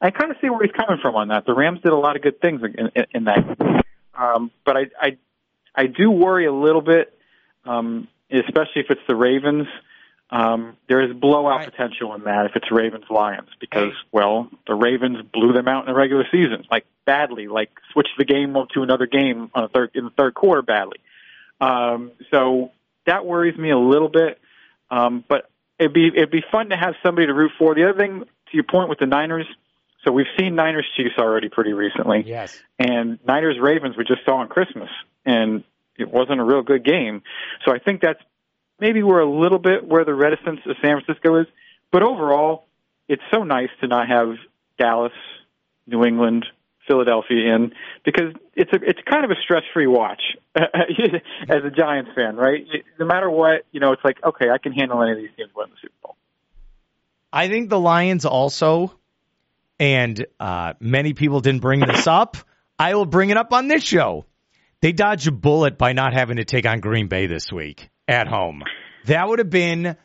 I 0.00 0.10
kind 0.10 0.30
of 0.30 0.36
see 0.40 0.48
where 0.48 0.62
he's 0.62 0.72
coming 0.72 0.98
from 1.02 1.16
on 1.16 1.28
that. 1.28 1.44
The 1.44 1.54
Rams 1.54 1.80
did 1.82 1.92
a 1.92 1.96
lot 1.96 2.16
of 2.16 2.22
good 2.22 2.40
things 2.40 2.62
in, 2.62 2.90
in, 2.94 3.06
in 3.12 3.24
that, 3.24 3.84
um, 4.14 4.50
but 4.64 4.76
I, 4.76 4.86
I 5.00 5.16
I 5.74 5.86
do 5.86 6.10
worry 6.10 6.46
a 6.46 6.52
little 6.52 6.82
bit, 6.82 7.16
um, 7.64 8.08
especially 8.30 8.82
if 8.82 8.90
it's 8.90 9.00
the 9.08 9.16
Ravens. 9.16 9.66
Um, 10.30 10.76
there 10.88 11.00
is 11.00 11.16
blowout 11.16 11.60
right. 11.60 11.70
potential 11.70 12.14
in 12.14 12.24
that 12.24 12.46
if 12.46 12.52
it's 12.54 12.70
Ravens 12.70 13.06
Lions 13.08 13.48
because 13.60 13.92
well 14.12 14.50
the 14.66 14.74
Ravens 14.74 15.18
blew 15.32 15.54
them 15.54 15.66
out 15.66 15.88
in 15.88 15.92
the 15.92 15.98
regular 15.98 16.26
season 16.30 16.66
like 16.70 16.84
badly 17.06 17.48
like 17.48 17.70
switched 17.92 18.12
the 18.18 18.26
game 18.26 18.54
to 18.74 18.82
another 18.82 19.06
game 19.06 19.50
on 19.54 19.64
a 19.64 19.68
third 19.68 19.90
in 19.94 20.04
the 20.04 20.10
third 20.10 20.34
quarter 20.34 20.60
badly. 20.60 20.98
Um, 21.62 22.12
so 22.30 22.72
that 23.06 23.24
worries 23.24 23.56
me 23.56 23.70
a 23.70 23.78
little 23.78 24.10
bit. 24.10 24.38
Um, 24.90 25.24
but 25.26 25.48
it'd 25.78 25.92
be 25.92 26.08
it'd 26.08 26.30
be 26.30 26.44
fun 26.52 26.70
to 26.70 26.76
have 26.76 26.94
somebody 27.02 27.26
to 27.26 27.34
root 27.34 27.52
for. 27.58 27.74
The 27.74 27.88
other 27.88 27.98
thing 27.98 28.20
to 28.20 28.52
your 28.52 28.64
point 28.64 28.88
with 28.88 28.98
the 28.98 29.06
Niners, 29.06 29.46
so 30.04 30.12
we've 30.12 30.26
seen 30.38 30.54
Niners 30.54 30.86
Chiefs 30.96 31.14
already 31.18 31.48
pretty 31.48 31.72
recently. 31.72 32.22
Yes. 32.26 32.58
And 32.78 33.18
Niners 33.26 33.58
Ravens 33.60 33.96
we 33.96 34.04
just 34.04 34.24
saw 34.24 34.36
on 34.36 34.48
Christmas, 34.48 34.90
and 35.24 35.64
it 35.98 36.10
wasn't 36.10 36.40
a 36.40 36.44
real 36.44 36.62
good 36.62 36.84
game. 36.84 37.22
So 37.64 37.74
I 37.74 37.78
think 37.78 38.00
that's 38.00 38.20
maybe 38.78 39.02
we're 39.02 39.20
a 39.20 39.30
little 39.30 39.58
bit 39.58 39.86
where 39.86 40.04
the 40.04 40.14
reticence 40.14 40.60
of 40.66 40.76
San 40.80 41.00
Francisco 41.00 41.40
is. 41.40 41.46
But 41.90 42.02
overall, 42.02 42.66
it's 43.08 43.22
so 43.32 43.42
nice 43.42 43.70
to 43.80 43.88
not 43.88 44.08
have 44.08 44.36
Dallas, 44.78 45.12
New 45.86 46.04
England, 46.04 46.46
Philadelphia 46.86 47.54
in 47.54 47.72
because 48.04 48.32
it's 48.54 48.72
a 48.72 48.76
it's 48.82 49.00
kind 49.04 49.24
of 49.24 49.30
a 49.30 49.36
stress 49.42 49.62
free 49.74 49.86
watch 49.86 50.22
as 50.54 51.62
a 51.64 51.70
Giants 51.70 52.10
fan, 52.14 52.36
right? 52.36 52.66
No 52.98 53.06
matter 53.06 53.30
what, 53.30 53.66
you 53.72 53.80
know, 53.80 53.92
it's 53.92 54.04
like 54.04 54.18
okay, 54.24 54.48
I 54.50 54.58
can 54.58 54.72
handle 54.72 55.02
any 55.02 55.12
of 55.12 55.18
these 55.18 55.30
teams 55.36 55.50
winning 55.54 55.74
the 55.74 55.80
Super 55.82 55.94
Bowl. 56.02 56.16
I 57.32 57.48
think 57.48 57.68
the 57.68 57.78
Lions 57.78 58.24
also 58.24 58.94
and 59.78 60.26
uh, 60.38 60.74
many 60.80 61.14
people 61.14 61.40
didn't 61.40 61.60
bring 61.60 61.80
this 61.80 62.06
up. 62.06 62.36
I 62.78 62.94
will 62.94 63.06
bring 63.06 63.30
it 63.30 63.36
up 63.36 63.52
on 63.52 63.68
this 63.68 63.82
show. 63.82 64.24
They 64.80 64.92
dodged 64.92 65.26
a 65.26 65.32
bullet 65.32 65.76
by 65.76 65.92
not 65.92 66.12
having 66.12 66.36
to 66.36 66.44
take 66.44 66.66
on 66.66 66.80
Green 66.80 67.08
Bay 67.08 67.26
this 67.26 67.50
week 67.50 67.90
at 68.06 68.28
home. 68.28 68.62
That 69.06 69.28
would 69.28 69.40
have 69.40 69.50
been 69.50 69.96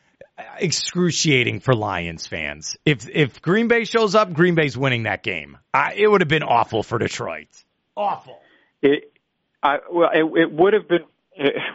excruciating 0.57 1.59
for 1.59 1.75
Lions 1.75 2.25
fans. 2.25 2.75
If 2.85 3.07
if 3.09 3.41
Green 3.41 3.67
Bay 3.67 3.85
shows 3.85 4.15
up, 4.15 4.33
Green 4.33 4.55
Bay's 4.55 4.77
winning 4.77 5.03
that 5.03 5.23
game. 5.23 5.57
I, 5.73 5.93
it 5.95 6.07
would 6.07 6.21
have 6.21 6.27
been 6.27 6.43
awful 6.43 6.83
for 6.83 6.97
Detroit. 6.97 7.47
Awful. 7.95 8.39
It, 8.81 9.13
I, 9.61 9.77
well, 9.91 10.09
it, 10.13 10.41
it 10.41 10.51
would 10.51 10.73
have 10.73 10.87
been. 10.87 11.01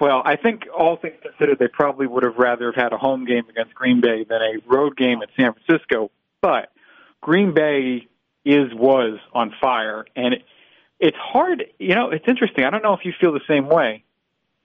Well, 0.00 0.23
I 0.25 0.37
think 0.37 0.67
all 0.76 0.97
things 0.97 1.17
considered, 1.21 1.59
they 1.59 1.67
probably 1.67 2.07
would 2.07 2.23
have 2.23 2.37
rather 2.37 2.67
have 2.67 2.81
had 2.81 2.93
a 2.93 2.97
home 2.97 3.25
game 3.25 3.43
against 3.49 3.75
Green 3.75 4.00
Bay 4.00 4.25
than 4.28 4.40
a 4.40 4.73
road 4.73 4.97
game 4.97 5.21
at 5.21 5.31
San 5.37 5.52
Francisco. 5.52 6.12
But 6.40 6.71
Green 7.21 7.55
Bay 7.55 8.09
is 8.45 8.73
was 8.75 9.19
on 9.33 9.55
fire, 9.61 10.07
and 10.17 10.35
it, 10.35 10.43
it's 11.01 11.17
hard. 11.17 11.65
You 11.79 11.95
know, 11.95 12.11
it's 12.11 12.25
interesting. 12.29 12.65
I 12.65 12.71
don't 12.71 12.83
know 12.83 12.95
if 12.95 13.05
you 13.05 13.13
feel 13.21 13.33
the 13.33 13.41
same 13.49 13.69
way. 13.69 14.05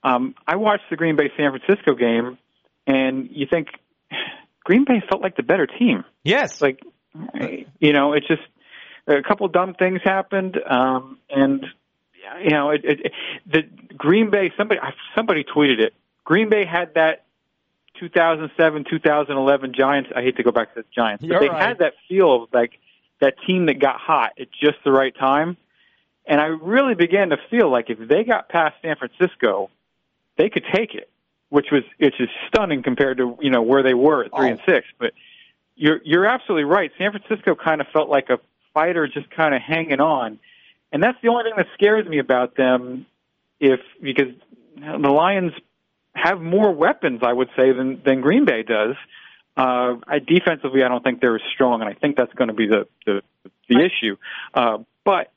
Um, 0.03 0.35
I 0.45 0.57
watched 0.57 0.83
the 0.89 0.95
Green 0.95 1.15
Bay 1.15 1.31
San 1.37 1.51
Francisco 1.51 1.95
game, 1.95 2.37
and 2.87 3.29
you 3.31 3.47
think 3.49 3.69
Green 4.63 4.85
Bay 4.85 5.01
felt 5.09 5.21
like 5.21 5.35
the 5.35 5.43
better 5.43 5.67
team. 5.67 6.03
Yes, 6.23 6.61
like 6.61 6.81
you 7.79 7.93
know, 7.93 8.13
it's 8.13 8.27
just 8.27 8.41
a 9.07 9.21
couple 9.21 9.47
dumb 9.47 9.73
things 9.73 10.01
happened, 10.03 10.57
um, 10.65 11.17
and 11.29 11.65
you 12.41 12.49
know, 12.49 12.71
it, 12.71 12.81
it, 12.83 13.11
the 13.45 13.63
Green 13.97 14.29
Bay 14.29 14.51
somebody 14.57 14.79
somebody 15.15 15.43
tweeted 15.43 15.79
it. 15.79 15.93
Green 16.23 16.49
Bay 16.49 16.65
had 16.65 16.93
that 16.95 17.25
2007 17.99 18.85
2011 18.89 19.73
Giants. 19.73 20.09
I 20.15 20.21
hate 20.21 20.37
to 20.37 20.43
go 20.43 20.51
back 20.51 20.73
to 20.75 20.81
the 20.81 20.85
Giants, 20.93 21.21
but 21.21 21.29
You're 21.29 21.39
they 21.39 21.49
right. 21.49 21.61
had 21.69 21.79
that 21.79 21.93
feel 22.07 22.43
of 22.43 22.49
like 22.53 22.71
that 23.21 23.35
team 23.45 23.67
that 23.67 23.79
got 23.79 23.97
hot 23.99 24.31
at 24.39 24.47
just 24.51 24.77
the 24.83 24.91
right 24.91 25.15
time. 25.15 25.57
And 26.25 26.39
I 26.39 26.45
really 26.45 26.95
began 26.95 27.29
to 27.29 27.37
feel 27.49 27.69
like 27.69 27.89
if 27.89 27.97
they 28.07 28.23
got 28.23 28.47
past 28.49 28.75
San 28.81 28.95
Francisco, 28.95 29.69
they 30.37 30.49
could 30.49 30.63
take 30.73 30.95
it, 30.95 31.09
which 31.49 31.67
was 31.71 31.83
which 31.99 32.19
is 32.19 32.29
stunning 32.47 32.81
compared 32.83 33.17
to 33.17 33.37
you 33.41 33.49
know 33.51 33.61
where 33.61 33.83
they 33.83 33.93
were 33.93 34.23
at 34.25 34.31
three 34.35 34.47
Oh. 34.47 34.51
and 34.51 34.59
six. 34.65 34.87
But 34.97 35.13
you're 35.75 35.99
you're 36.03 36.25
absolutely 36.25 36.63
right. 36.65 36.91
San 36.97 37.11
Francisco 37.11 37.55
kind 37.55 37.81
of 37.81 37.87
felt 37.93 38.09
like 38.09 38.29
a 38.29 38.39
fighter 38.73 39.07
just 39.07 39.29
kind 39.31 39.53
of 39.53 39.61
hanging 39.61 39.99
on, 39.99 40.39
and 40.91 41.03
that's 41.03 41.17
the 41.21 41.27
only 41.29 41.43
thing 41.43 41.53
that 41.57 41.67
scares 41.73 42.07
me 42.07 42.19
about 42.19 42.55
them. 42.55 43.05
If 43.59 43.79
because 44.01 44.33
the 44.79 45.09
Lions 45.09 45.53
have 46.15 46.41
more 46.41 46.71
weapons, 46.73 47.21
I 47.23 47.33
would 47.33 47.49
say 47.57 47.71
than 47.71 48.01
than 48.05 48.21
Green 48.21 48.45
Bay 48.45 48.63
does. 48.63 48.95
Uh, 49.55 49.99
I, 50.07 50.19
defensively, 50.19 50.83
I 50.83 50.87
don't 50.87 51.03
think 51.03 51.21
they're 51.21 51.35
as 51.35 51.41
strong, 51.53 51.81
and 51.81 51.89
I 51.89 51.93
think 51.93 52.15
that's 52.17 52.33
going 52.33 52.47
to 52.47 52.53
be 52.53 52.67
the 52.67 52.87
the, 53.05 53.21
the 53.69 53.75
issue. 53.79 54.15
Uh, 54.53 54.79
but 55.05 55.31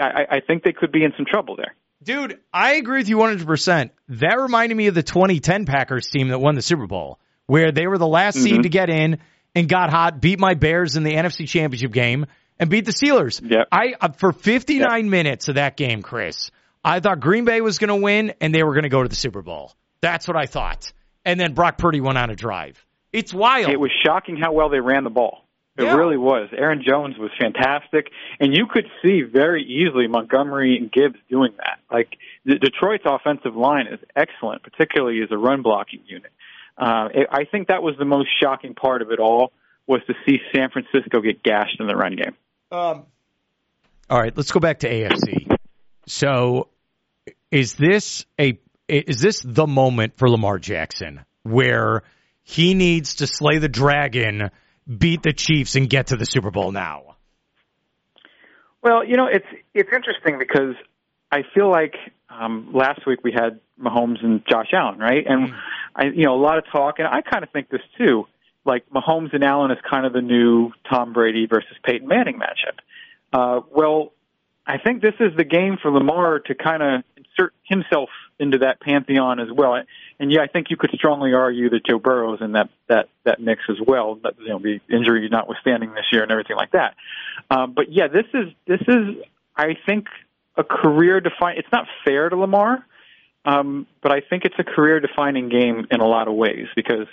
I, 0.00 0.26
I 0.30 0.40
think 0.40 0.64
they 0.64 0.72
could 0.72 0.92
be 0.92 1.04
in 1.04 1.12
some 1.16 1.26
trouble 1.26 1.56
there. 1.56 1.74
Dude, 2.02 2.38
I 2.52 2.74
agree 2.74 2.98
with 2.98 3.08
you 3.08 3.16
100%. 3.16 3.90
That 4.08 4.38
reminded 4.38 4.74
me 4.76 4.88
of 4.88 4.94
the 4.94 5.02
2010 5.02 5.64
Packers 5.64 6.08
team 6.10 6.28
that 6.28 6.38
won 6.38 6.54
the 6.54 6.60
Super 6.60 6.86
Bowl, 6.86 7.18
where 7.46 7.72
they 7.72 7.86
were 7.86 7.96
the 7.96 8.06
last 8.06 8.36
Mm-hmm. 8.36 8.44
seed 8.44 8.62
to 8.64 8.68
get 8.68 8.90
in 8.90 9.18
and 9.54 9.68
got 9.68 9.88
hot, 9.88 10.20
beat 10.20 10.38
my 10.38 10.52
Bears 10.54 10.96
in 10.96 11.02
the 11.04 11.14
NFC 11.14 11.48
Championship 11.48 11.92
game, 11.92 12.26
and 12.58 12.68
beat 12.68 12.84
the 12.84 12.92
Steelers. 12.92 13.40
Yep. 13.42 13.68
I 13.72 13.94
uh, 13.98 14.08
For 14.12 14.32
59 14.32 15.08
minutes 15.08 15.48
of 15.48 15.54
that 15.54 15.78
game, 15.78 16.02
Chris, 16.02 16.50
I 16.84 17.00
thought 17.00 17.20
Green 17.20 17.46
Bay 17.46 17.62
was 17.62 17.78
going 17.78 17.88
to 17.88 17.96
win 17.96 18.34
and 18.40 18.54
they 18.54 18.62
were 18.62 18.72
going 18.74 18.82
to 18.82 18.90
go 18.90 19.02
to 19.02 19.08
the 19.08 19.16
Super 19.16 19.40
Bowl. 19.40 19.72
That's 20.04 20.28
what 20.28 20.36
I 20.36 20.46
thought. 20.46 20.92
And 21.24 21.40
then 21.40 21.54
Brock 21.54 21.78
Purdy 21.78 22.00
went 22.00 22.18
on 22.18 22.28
a 22.30 22.36
drive. 22.36 22.84
It's 23.12 23.32
wild. 23.32 23.70
It 23.70 23.80
was 23.80 23.90
shocking 24.04 24.36
how 24.36 24.52
well 24.52 24.68
they 24.68 24.80
ran 24.80 25.04
the 25.04 25.10
ball. 25.10 25.44
It 25.78 25.84
Yeah. 25.84 25.96
really 25.96 26.16
was. 26.18 26.50
Aaron 26.56 26.82
Jones 26.86 27.16
was 27.18 27.30
fantastic, 27.40 28.08
and 28.38 28.54
you 28.54 28.66
could 28.66 28.86
see 29.02 29.22
very 29.22 29.62
easily 29.64 30.06
Montgomery 30.06 30.76
and 30.76 30.92
Gibbs 30.92 31.18
doing 31.30 31.52
that. 31.56 31.78
Like 31.90 32.16
the, 32.44 32.56
Detroit's 32.58 33.04
offensive 33.06 33.56
line 33.56 33.86
is 33.88 33.98
excellent, 34.14 34.62
particularly 34.62 35.22
as 35.22 35.30
a 35.32 35.38
run 35.38 35.62
blocking 35.62 36.00
unit. 36.06 36.30
Uh, 36.76 37.08
it, 37.14 37.26
I 37.30 37.44
think 37.44 37.68
that 37.68 37.82
was 37.82 37.96
the 37.98 38.04
most 38.04 38.28
shocking 38.40 38.74
part 38.74 39.00
of 39.02 39.10
it 39.10 39.18
all 39.18 39.52
was 39.86 40.00
to 40.06 40.14
see 40.26 40.38
San 40.54 40.70
Francisco 40.70 41.20
get 41.20 41.42
gashed 41.42 41.80
in 41.80 41.86
the 41.86 41.96
run 41.96 42.14
game. 42.16 42.34
Um, 42.70 43.04
all 44.10 44.20
right, 44.20 44.36
let's 44.36 44.52
go 44.52 44.60
back 44.60 44.80
to 44.80 44.88
AFC. 44.90 45.56
So, 46.06 46.68
is 47.50 47.74
this 47.74 48.26
a 48.38 48.58
is 49.00 49.20
this 49.20 49.42
the 49.44 49.66
moment 49.66 50.16
for 50.16 50.28
Lamar 50.28 50.58
Jackson 50.58 51.24
where 51.42 52.02
he 52.42 52.74
needs 52.74 53.16
to 53.16 53.26
slay 53.26 53.58
the 53.58 53.68
dragon, 53.68 54.50
beat 54.86 55.22
the 55.22 55.32
Chiefs, 55.32 55.76
and 55.76 55.88
get 55.88 56.08
to 56.08 56.16
the 56.16 56.26
Super 56.26 56.50
Bowl 56.50 56.72
now? 56.72 57.16
Well, 58.82 59.04
you 59.04 59.16
know, 59.16 59.26
it's 59.26 59.46
it's 59.72 59.90
interesting 59.92 60.38
because 60.38 60.74
I 61.32 61.42
feel 61.54 61.70
like 61.70 61.94
um, 62.28 62.70
last 62.72 63.06
week 63.06 63.20
we 63.24 63.32
had 63.32 63.60
Mahomes 63.80 64.22
and 64.22 64.42
Josh 64.50 64.68
Allen, 64.72 64.98
right? 64.98 65.24
And 65.26 65.52
I, 65.96 66.04
you 66.06 66.24
know, 66.24 66.34
a 66.34 66.42
lot 66.42 66.58
of 66.58 66.64
talk, 66.70 66.98
and 66.98 67.08
I 67.08 67.22
kind 67.22 67.42
of 67.42 67.50
think 67.50 67.70
this 67.70 67.80
too. 67.98 68.26
Like 68.66 68.88
Mahomes 68.90 69.34
and 69.34 69.42
Allen 69.44 69.70
is 69.70 69.78
kind 69.90 70.06
of 70.06 70.12
the 70.12 70.20
new 70.22 70.72
Tom 70.88 71.12
Brady 71.12 71.46
versus 71.46 71.76
Peyton 71.84 72.08
Manning 72.08 72.38
matchup. 72.38 72.78
Uh, 73.32 73.60
well, 73.70 74.12
I 74.66 74.78
think 74.78 75.02
this 75.02 75.14
is 75.20 75.36
the 75.36 75.44
game 75.44 75.76
for 75.80 75.90
Lamar 75.90 76.38
to 76.40 76.54
kind 76.54 76.82
of 76.82 77.02
insert 77.16 77.52
himself 77.64 78.08
into 78.38 78.58
that 78.58 78.80
pantheon 78.80 79.40
as 79.40 79.48
well. 79.50 79.74
And 79.74 79.86
and 80.18 80.32
yeah, 80.32 80.42
I 80.42 80.46
think 80.46 80.70
you 80.70 80.76
could 80.76 80.90
strongly 80.94 81.32
argue 81.32 81.70
that 81.70 81.84
Joe 81.84 81.98
Burrow's 81.98 82.40
in 82.40 82.52
that 82.52 82.70
that 82.88 83.08
that 83.24 83.40
mix 83.40 83.62
as 83.68 83.76
well. 83.84 84.14
But 84.14 84.38
you 84.38 84.48
know, 84.48 84.58
the 84.58 84.80
injury 84.90 85.28
notwithstanding 85.28 85.94
this 85.94 86.06
year 86.12 86.22
and 86.22 86.30
everything 86.30 86.56
like 86.56 86.72
that. 86.72 86.94
Um, 87.50 87.72
but 87.72 87.90
yeah, 87.90 88.08
this 88.08 88.26
is 88.32 88.52
this 88.66 88.80
is 88.86 89.16
I 89.56 89.76
think 89.86 90.06
a 90.56 90.64
career 90.64 91.20
define. 91.20 91.56
It's 91.58 91.72
not 91.72 91.86
fair 92.04 92.28
to 92.28 92.36
Lamar, 92.36 92.86
um, 93.44 93.86
but 94.02 94.12
I 94.12 94.20
think 94.20 94.44
it's 94.44 94.58
a 94.58 94.64
career 94.64 95.00
defining 95.00 95.48
game 95.48 95.86
in 95.90 96.00
a 96.00 96.06
lot 96.06 96.28
of 96.28 96.34
ways 96.34 96.66
because 96.76 97.06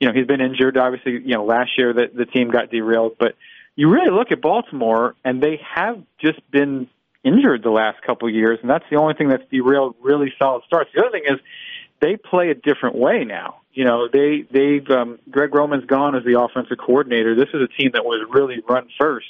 you 0.00 0.08
know 0.08 0.14
he's 0.14 0.26
been 0.26 0.40
injured. 0.40 0.76
Obviously, 0.76 1.12
you 1.12 1.34
know 1.34 1.44
last 1.44 1.70
year 1.78 1.92
that 1.92 2.14
the 2.14 2.26
team 2.26 2.50
got 2.50 2.70
derailed, 2.70 3.16
but 3.18 3.36
you 3.76 3.88
really 3.88 4.10
look 4.10 4.32
at 4.32 4.40
Baltimore 4.40 5.14
and 5.24 5.42
they 5.42 5.60
have 5.74 6.02
just 6.20 6.40
been 6.50 6.88
injured 7.24 7.62
the 7.62 7.70
last 7.70 8.02
couple 8.02 8.28
of 8.28 8.34
years, 8.34 8.58
and 8.62 8.70
that's 8.70 8.84
the 8.90 8.96
only 8.96 9.14
thing 9.14 9.28
that's 9.28 9.44
derailed 9.50 9.96
really 10.00 10.32
solid 10.38 10.62
starts. 10.66 10.90
The 10.94 11.00
other 11.00 11.10
thing 11.10 11.24
is 11.26 11.38
they 12.00 12.16
play 12.16 12.50
a 12.50 12.54
different 12.54 12.96
way 12.96 13.24
now. 13.24 13.56
You 13.72 13.84
know, 13.84 14.08
they 14.08 14.44
they've 14.50 14.88
um, 14.90 15.18
Greg 15.30 15.54
Roman's 15.54 15.84
gone 15.84 16.16
as 16.16 16.24
the 16.24 16.40
offensive 16.40 16.78
coordinator. 16.78 17.34
This 17.34 17.48
is 17.54 17.62
a 17.62 17.68
team 17.68 17.92
that 17.94 18.04
was 18.04 18.26
really 18.30 18.60
run 18.68 18.88
first, 18.98 19.28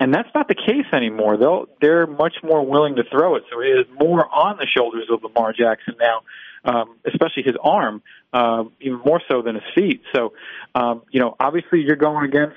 and 0.00 0.12
that's 0.12 0.28
not 0.34 0.48
the 0.48 0.54
case 0.54 0.86
anymore. 0.92 1.36
They'll 1.36 1.66
they're 1.80 2.06
much 2.06 2.36
more 2.42 2.66
willing 2.66 2.96
to 2.96 3.04
throw 3.04 3.36
it, 3.36 3.44
so 3.50 3.60
it 3.60 3.66
is 3.66 3.86
more 3.98 4.26
on 4.28 4.56
the 4.56 4.66
shoulders 4.66 5.06
of 5.10 5.22
Lamar 5.22 5.52
Jackson 5.52 5.94
now, 6.00 6.22
um, 6.64 6.96
especially 7.06 7.44
his 7.44 7.56
arm, 7.62 8.02
uh, 8.32 8.64
even 8.80 9.00
more 9.04 9.20
so 9.28 9.42
than 9.42 9.54
his 9.54 9.64
feet. 9.74 10.02
So, 10.14 10.32
um, 10.74 11.02
you 11.10 11.20
know, 11.20 11.36
obviously 11.38 11.82
you're 11.82 11.96
going 11.96 12.24
against 12.24 12.56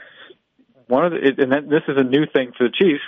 one 0.93 1.05
of 1.05 1.11
the, 1.11 1.41
and 1.41 1.51
then 1.51 1.67
this 1.67 1.83
is 1.87 1.97
a 1.97 2.03
new 2.03 2.25
thing 2.25 2.53
for 2.57 2.67
the 2.67 2.73
Chiefs. 2.73 3.03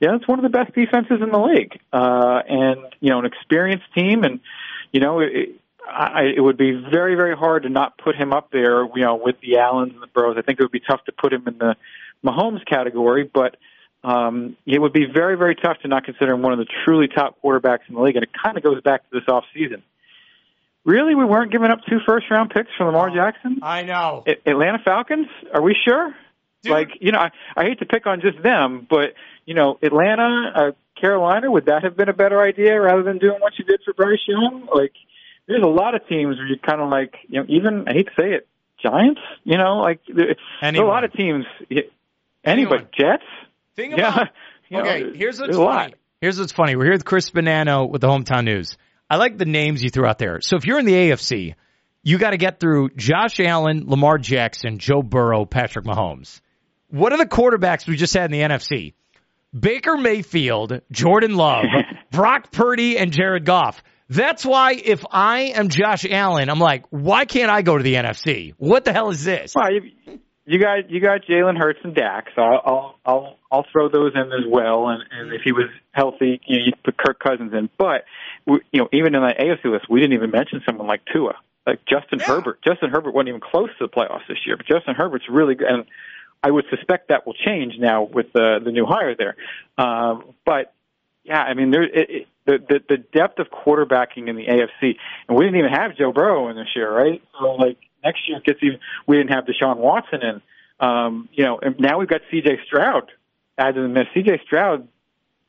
Yeah, 0.00 0.14
it's 0.14 0.26
one 0.26 0.38
of 0.38 0.42
the 0.42 0.56
best 0.56 0.74
defenses 0.74 1.18
in 1.20 1.30
the 1.30 1.38
league, 1.38 1.78
uh, 1.92 2.40
and 2.48 2.80
you 3.00 3.10
know, 3.10 3.18
an 3.18 3.26
experienced 3.26 3.86
team, 3.94 4.24
and 4.24 4.40
you 4.92 5.00
know, 5.00 5.20
it, 5.20 5.60
I, 5.86 6.32
it 6.36 6.40
would 6.40 6.56
be 6.56 6.72
very, 6.72 7.14
very 7.14 7.36
hard 7.36 7.64
to 7.64 7.68
not 7.68 7.98
put 7.98 8.16
him 8.16 8.32
up 8.32 8.50
there. 8.50 8.84
You 8.84 9.02
know, 9.02 9.16
with 9.16 9.36
the 9.40 9.58
Allens 9.58 9.92
and 9.92 10.02
the 10.02 10.06
Burrows, 10.06 10.36
I 10.38 10.42
think 10.42 10.58
it 10.58 10.62
would 10.62 10.72
be 10.72 10.80
tough 10.80 11.04
to 11.04 11.12
put 11.12 11.32
him 11.32 11.46
in 11.46 11.58
the 11.58 11.76
Mahomes 12.24 12.64
category, 12.66 13.28
but 13.32 13.56
um, 14.02 14.56
it 14.66 14.80
would 14.80 14.92
be 14.92 15.06
very, 15.06 15.36
very 15.36 15.54
tough 15.54 15.78
to 15.82 15.88
not 15.88 16.04
consider 16.04 16.32
him 16.32 16.42
one 16.42 16.52
of 16.52 16.58
the 16.58 16.66
truly 16.84 17.08
top 17.08 17.38
quarterbacks 17.42 17.88
in 17.88 17.94
the 17.94 18.00
league. 18.00 18.16
And 18.16 18.22
it 18.22 18.30
kind 18.42 18.56
of 18.56 18.62
goes 18.62 18.80
back 18.82 19.08
to 19.10 19.18
this 19.18 19.28
off 19.28 19.44
season. 19.54 19.82
Really, 20.84 21.14
we 21.14 21.24
weren't 21.24 21.50
giving 21.50 21.70
up 21.70 21.80
two 21.88 21.98
first 22.06 22.30
round 22.30 22.50
picks 22.50 22.68
for 22.76 22.84
Lamar 22.84 23.08
Jackson. 23.10 23.60
I 23.62 23.82
know. 23.82 24.22
A- 24.26 24.50
Atlanta 24.50 24.78
Falcons? 24.84 25.28
Are 25.52 25.62
we 25.62 25.74
sure? 25.86 26.14
Dude. 26.64 26.72
Like, 26.72 26.88
you 27.00 27.12
know, 27.12 27.18
I, 27.20 27.30
I 27.56 27.62
hate 27.64 27.78
to 27.78 27.86
pick 27.86 28.06
on 28.06 28.20
just 28.20 28.42
them, 28.42 28.86
but 28.90 29.14
you 29.46 29.54
know, 29.54 29.78
Atlanta, 29.82 30.52
uh, 30.54 30.70
Carolina, 31.00 31.50
would 31.50 31.66
that 31.66 31.84
have 31.84 31.96
been 31.96 32.08
a 32.08 32.12
better 32.14 32.40
idea 32.42 32.80
rather 32.80 33.02
than 33.02 33.18
doing 33.18 33.38
what 33.40 33.52
you 33.58 33.64
did 33.64 33.80
for 33.84 33.92
Bryce 33.94 34.18
Young? 34.26 34.66
Like, 34.74 34.92
there's 35.46 35.62
a 35.62 35.68
lot 35.68 35.94
of 35.94 36.06
teams 36.08 36.36
where 36.38 36.46
you 36.46 36.56
kind 36.58 36.80
of 36.80 36.88
like, 36.88 37.14
you 37.28 37.40
know, 37.40 37.46
even 37.48 37.84
I 37.88 37.92
hate 37.92 38.06
to 38.06 38.12
say 38.18 38.28
it, 38.32 38.48
Giants. 38.82 39.20
You 39.44 39.58
know, 39.58 39.76
like 39.78 40.00
there, 40.08 40.34
there's 40.62 40.78
a 40.78 40.82
lot 40.82 41.04
of 41.04 41.12
teams. 41.12 41.44
y- 41.70 41.82
Anyone. 42.44 42.88
Jets? 42.98 43.22
Think 43.76 43.96
Yeah. 43.96 44.08
about 44.14 44.28
know, 44.70 44.80
okay, 44.80 45.16
here's 45.16 45.38
what's 45.38 45.48
there's 45.48 45.56
a 45.56 45.62
lot. 45.62 45.80
funny. 45.90 45.94
Here's 46.20 46.38
what's 46.38 46.52
funny. 46.52 46.74
We're 46.76 46.84
here 46.84 46.92
with 46.94 47.04
Chris 47.04 47.30
Bonanno 47.30 47.88
with 47.90 48.00
the 48.00 48.08
Hometown 48.08 48.44
News. 48.44 48.76
I 49.10 49.16
like 49.16 49.36
the 49.36 49.44
names 49.44 49.82
you 49.82 49.90
threw 49.90 50.06
out 50.06 50.18
there. 50.18 50.40
So 50.40 50.56
if 50.56 50.64
you're 50.66 50.78
in 50.78 50.86
the 50.86 50.94
AFC, 50.94 51.54
you 52.02 52.16
got 52.18 52.30
to 52.30 52.36
get 52.38 52.60
through 52.60 52.90
Josh 52.96 53.38
Allen, 53.40 53.84
Lamar 53.86 54.16
Jackson, 54.18 54.78
Joe 54.78 55.02
Burrow, 55.02 55.44
Patrick 55.44 55.84
Mahomes. 55.84 56.40
What 56.94 57.12
are 57.12 57.18
the 57.18 57.26
quarterbacks 57.26 57.88
we 57.88 57.96
just 57.96 58.14
had 58.14 58.32
in 58.32 58.38
the 58.38 58.54
NFC? 58.54 58.94
Baker 59.58 59.96
Mayfield, 59.96 60.80
Jordan 60.92 61.34
Love, 61.34 61.64
Brock 62.12 62.52
Purdy, 62.52 62.96
and 62.98 63.10
Jared 63.12 63.44
Goff. 63.44 63.82
That's 64.08 64.44
why 64.46 64.74
if 64.74 65.04
I 65.10 65.40
am 65.56 65.70
Josh 65.70 66.06
Allen, 66.08 66.48
I'm 66.48 66.60
like, 66.60 66.84
why 66.90 67.24
can't 67.24 67.50
I 67.50 67.62
go 67.62 67.76
to 67.76 67.82
the 67.82 67.94
NFC? 67.94 68.54
What 68.58 68.84
the 68.84 68.92
hell 68.92 69.10
is 69.10 69.24
this? 69.24 69.54
Well, 69.56 69.72
you, 69.72 70.20
you 70.46 70.60
got 70.60 70.88
you 70.88 71.00
got 71.00 71.22
Jalen 71.28 71.58
Hurts 71.58 71.80
and 71.82 71.96
Dak, 71.96 72.26
so 72.36 72.42
I'll 72.42 72.62
I'll 72.64 72.96
I'll, 73.04 73.36
I'll 73.50 73.66
throw 73.72 73.88
those 73.88 74.12
in 74.14 74.20
as 74.32 74.46
well. 74.48 74.86
And, 74.88 75.02
and 75.10 75.32
if 75.32 75.40
he 75.44 75.50
was 75.50 75.68
healthy, 75.90 76.40
you 76.46 76.58
know, 76.58 76.64
you 76.66 76.72
put 76.84 76.96
Kirk 76.96 77.18
Cousins 77.18 77.52
in. 77.54 77.68
But 77.76 78.04
we, 78.46 78.60
you 78.70 78.80
know, 78.82 78.88
even 78.92 79.16
in 79.16 79.20
the 79.22 79.34
AFC 79.36 79.72
list, 79.72 79.86
we 79.90 79.98
didn't 80.00 80.14
even 80.14 80.30
mention 80.30 80.60
someone 80.64 80.86
like 80.86 81.00
Tua, 81.12 81.32
like 81.66 81.80
Justin 81.88 82.20
Yeah. 82.20 82.26
Herbert. 82.26 82.60
Justin 82.62 82.90
Herbert 82.90 83.14
wasn't 83.14 83.30
even 83.30 83.40
close 83.40 83.70
to 83.80 83.86
the 83.86 83.92
playoffs 83.92 84.28
this 84.28 84.38
year, 84.46 84.56
but 84.56 84.66
Justin 84.66 84.94
Herbert's 84.94 85.24
really 85.28 85.54
good. 85.56 85.66
And 85.68 85.86
I 86.42 86.50
would 86.50 86.64
suspect 86.70 87.08
that 87.08 87.26
will 87.26 87.34
change 87.34 87.74
now 87.78 88.02
with 88.02 88.32
the 88.32 88.58
the 88.64 88.70
new 88.70 88.86
hire 88.86 89.14
there. 89.16 89.36
Um, 89.78 90.34
but 90.44 90.74
yeah, 91.24 91.40
I 91.40 91.54
mean, 91.54 91.70
there 91.70 91.82
it, 91.84 92.10
it, 92.10 92.26
the, 92.44 92.58
the 92.68 92.80
the 92.88 92.96
depth 92.98 93.38
of 93.38 93.46
quarterbacking 93.50 94.28
in 94.28 94.36
the 94.36 94.46
AFC, 94.46 94.96
and 95.28 95.38
we 95.38 95.44
didn't 95.44 95.58
even 95.58 95.70
have 95.72 95.96
Joe 95.96 96.12
Burrow 96.12 96.48
in 96.48 96.56
this 96.56 96.68
year, 96.76 96.90
right? 96.92 97.22
So 97.40 97.52
like 97.52 97.78
next 98.04 98.28
year 98.28 98.40
gets 98.44 98.58
even. 98.62 98.78
We 99.06 99.16
didn't 99.16 99.30
have 99.32 99.44
Deshaun 99.44 99.78
Watson 99.78 100.20
in. 100.22 100.42
Um, 100.80 101.28
you 101.32 101.44
know, 101.44 101.58
and 101.62 101.78
now 101.78 101.98
we've 101.98 102.08
got 102.08 102.20
C.J. 102.30 102.58
Stroud 102.66 103.10
added 103.56 103.82
in 103.84 103.94
this. 103.94 104.06
C.J. 104.12 104.40
Stroud, 104.44 104.80
in 104.80 104.88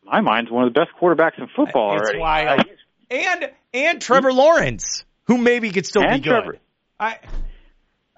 my 0.05 0.21
mind, 0.21 0.47
is 0.47 0.51
one 0.53 0.65
of 0.67 0.73
the 0.73 0.79
best 0.79 0.91
quarterbacks 1.01 1.37
in 1.39 1.47
football 1.55 1.95
It's 1.95 2.03
already. 2.03 2.19
wild. 2.19 2.59
Uh, 2.61 2.63
And 3.09 3.51
and 3.73 4.01
Trevor 4.01 4.31
Lawrence, 4.31 5.03
who 5.25 5.37
maybe 5.37 5.71
could 5.71 5.85
still 5.85 6.03
be 6.03 6.19
good. 6.19 6.23
Trevor. 6.23 6.57
I 6.99 7.17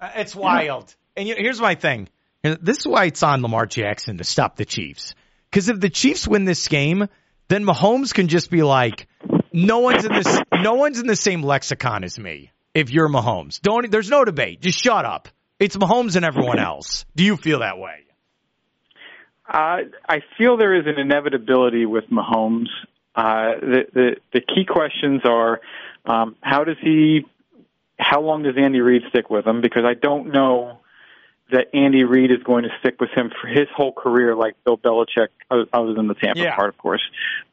Uh, 0.00 0.10
it's 0.16 0.36
wild. 0.36 0.94
Yeah. 1.16 1.20
And 1.20 1.28
you 1.28 1.34
know, 1.34 1.40
here's 1.42 1.60
my 1.60 1.74
thing. 1.74 2.08
This 2.42 2.78
is 2.78 2.86
why 2.86 3.06
it's 3.06 3.22
on 3.22 3.42
Lamar 3.42 3.66
Jackson 3.66 4.18
to 4.18 4.24
stop 4.24 4.56
the 4.56 4.64
Chiefs. 4.64 5.14
Because 5.50 5.68
if 5.68 5.80
the 5.80 5.90
Chiefs 5.90 6.28
win 6.28 6.44
this 6.44 6.68
game, 6.68 7.08
then 7.48 7.64
Mahomes 7.64 8.14
can 8.14 8.28
just 8.28 8.50
be 8.50 8.62
like, 8.62 9.08
no 9.52 9.80
one's 9.80 10.04
in 10.04 10.12
this, 10.12 10.40
no 10.62 10.74
one's 10.74 11.00
in 11.00 11.06
the 11.06 11.16
same 11.16 11.42
lexicon 11.42 12.04
as 12.04 12.18
me. 12.18 12.52
If 12.74 12.90
you're 12.90 13.08
Mahomes, 13.08 13.60
don't. 13.60 13.90
There's 13.90 14.10
no 14.10 14.24
debate. 14.24 14.60
Just 14.60 14.78
shut 14.78 15.04
up. 15.04 15.28
It's 15.58 15.76
Mahomes 15.76 16.14
and 16.14 16.24
everyone 16.24 16.60
else. 16.60 17.04
Do 17.16 17.24
you 17.24 17.36
feel 17.36 17.60
that 17.60 17.78
way? 17.78 18.04
Uh, 19.48 19.78
I 20.08 20.20
feel 20.36 20.58
there 20.58 20.76
is 20.76 20.86
an 20.86 21.00
inevitability 21.00 21.86
with 21.86 22.04
Mahomes. 22.10 22.68
Uh, 23.16 23.54
the, 23.60 23.84
the 23.92 24.16
the 24.34 24.40
key 24.40 24.64
questions 24.64 25.22
are 25.24 25.60
um, 26.04 26.36
how 26.40 26.62
does 26.64 26.76
he, 26.80 27.24
how 27.98 28.20
long 28.20 28.44
does 28.44 28.54
Andy 28.56 28.80
Reid 28.80 29.02
stick 29.08 29.28
with 29.30 29.46
him? 29.46 29.60
Because 29.60 29.82
I 29.84 29.94
don't 29.94 30.32
know 30.32 30.80
that 31.50 31.68
Andy 31.74 32.04
Reid 32.04 32.30
is 32.30 32.42
going 32.44 32.64
to 32.64 32.70
stick 32.80 33.00
with 33.00 33.10
him 33.10 33.30
for 33.40 33.48
his 33.48 33.66
whole 33.74 33.92
career, 33.92 34.34
like 34.34 34.54
Bill 34.64 34.76
Belichick, 34.76 35.28
other 35.50 35.94
than 35.94 36.06
the 36.06 36.14
Tampa 36.14 36.40
yeah. 36.40 36.54
part, 36.54 36.68
of 36.68 36.78
course, 36.78 37.02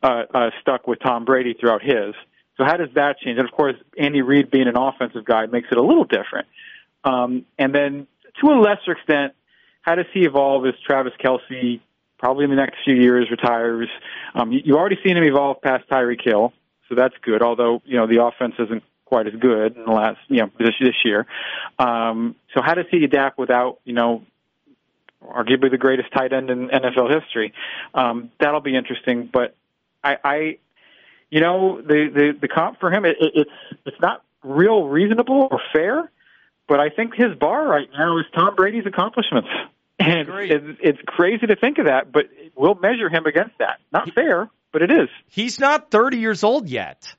uh, 0.03 0.23
uh, 0.33 0.49
stuck 0.61 0.87
with 0.87 0.99
Tom 0.99 1.25
Brady 1.25 1.55
throughout 1.59 1.81
his. 1.81 2.13
So 2.57 2.63
how 2.63 2.77
does 2.77 2.89
that 2.95 3.19
change? 3.19 3.37
And 3.37 3.47
of 3.47 3.53
course, 3.53 3.75
Andy 3.97 4.21
Reid 4.21 4.51
being 4.51 4.67
an 4.67 4.77
offensive 4.77 5.25
guy 5.25 5.45
makes 5.45 5.67
it 5.71 5.77
a 5.77 5.81
little 5.81 6.05
different. 6.05 6.47
Um, 7.03 7.45
and 7.57 7.73
then 7.73 8.07
to 8.41 8.47
a 8.47 8.57
lesser 8.59 8.91
extent, 8.91 9.33
how 9.81 9.95
does 9.95 10.05
he 10.13 10.21
evolve 10.21 10.65
as 10.65 10.73
Travis 10.85 11.13
Kelce 11.23 11.79
probably 12.17 12.45
in 12.45 12.49
the 12.49 12.55
next 12.55 12.77
few 12.83 12.95
years 12.95 13.29
retires? 13.29 13.89
Um, 14.33 14.51
you, 14.51 14.61
you 14.63 14.77
already 14.77 14.97
seen 15.05 15.15
him 15.15 15.23
evolve 15.23 15.61
past 15.61 15.87
Tyreek 15.89 16.21
Hill, 16.23 16.53
so 16.89 16.95
that's 16.95 17.13
good. 17.21 17.41
Although 17.41 17.81
you 17.85 17.97
know 17.97 18.07
the 18.07 18.23
offense 18.23 18.55
isn't 18.57 18.83
quite 19.05 19.27
as 19.27 19.33
good 19.39 19.77
in 19.77 19.85
the 19.85 19.91
last 19.91 20.19
you 20.27 20.41
know 20.41 20.51
this 20.59 20.75
this 20.79 20.95
year. 21.03 21.25
Um, 21.79 22.35
so 22.53 22.61
how 22.63 22.73
does 22.73 22.85
he 22.91 23.03
adapt 23.03 23.37
without 23.37 23.79
you 23.85 23.93
know 23.93 24.23
arguably 25.23 25.71
the 25.71 25.77
greatest 25.77 26.11
tight 26.11 26.33
end 26.33 26.49
in 26.49 26.69
NFL 26.69 27.13
history? 27.13 27.53
Um, 27.93 28.31
that'll 28.39 28.61
be 28.61 28.75
interesting. 28.75 29.29
But 29.31 29.55
I, 30.03 30.17
I 30.23 30.57
you 31.29 31.41
know 31.41 31.81
the 31.81 32.09
the 32.13 32.37
the 32.41 32.47
comp 32.47 32.79
for 32.79 32.91
him 32.91 33.05
it, 33.05 33.17
it, 33.19 33.31
it's 33.35 33.79
it's 33.85 34.01
not 34.01 34.23
real 34.43 34.83
reasonable 34.83 35.47
or 35.49 35.59
fair. 35.73 36.11
But 36.67 36.79
I 36.79 36.89
think 36.89 37.13
his 37.13 37.35
bar 37.39 37.67
right 37.67 37.87
now 37.95 38.17
is 38.17 38.25
Tom 38.33 38.55
Brady's 38.55 38.85
accomplishments. 38.87 39.49
And 39.97 40.27
it's, 40.29 40.79
it's 40.81 40.99
crazy 41.05 41.47
to 41.47 41.55
think 41.55 41.77
of 41.77 41.85
that, 41.85 42.11
but 42.11 42.25
we'll 42.53 42.75
measure 42.75 43.07
him 43.07 43.25
against 43.25 43.57
that. 43.59 43.79
Not 43.93 44.13
fair, 44.13 44.49
but 44.73 44.81
it 44.81 44.91
is. 44.91 45.07
He's 45.29 45.57
not 45.57 45.89
30 45.89 46.17
years 46.17 46.43
old 46.43 46.67
yet. 46.67 47.15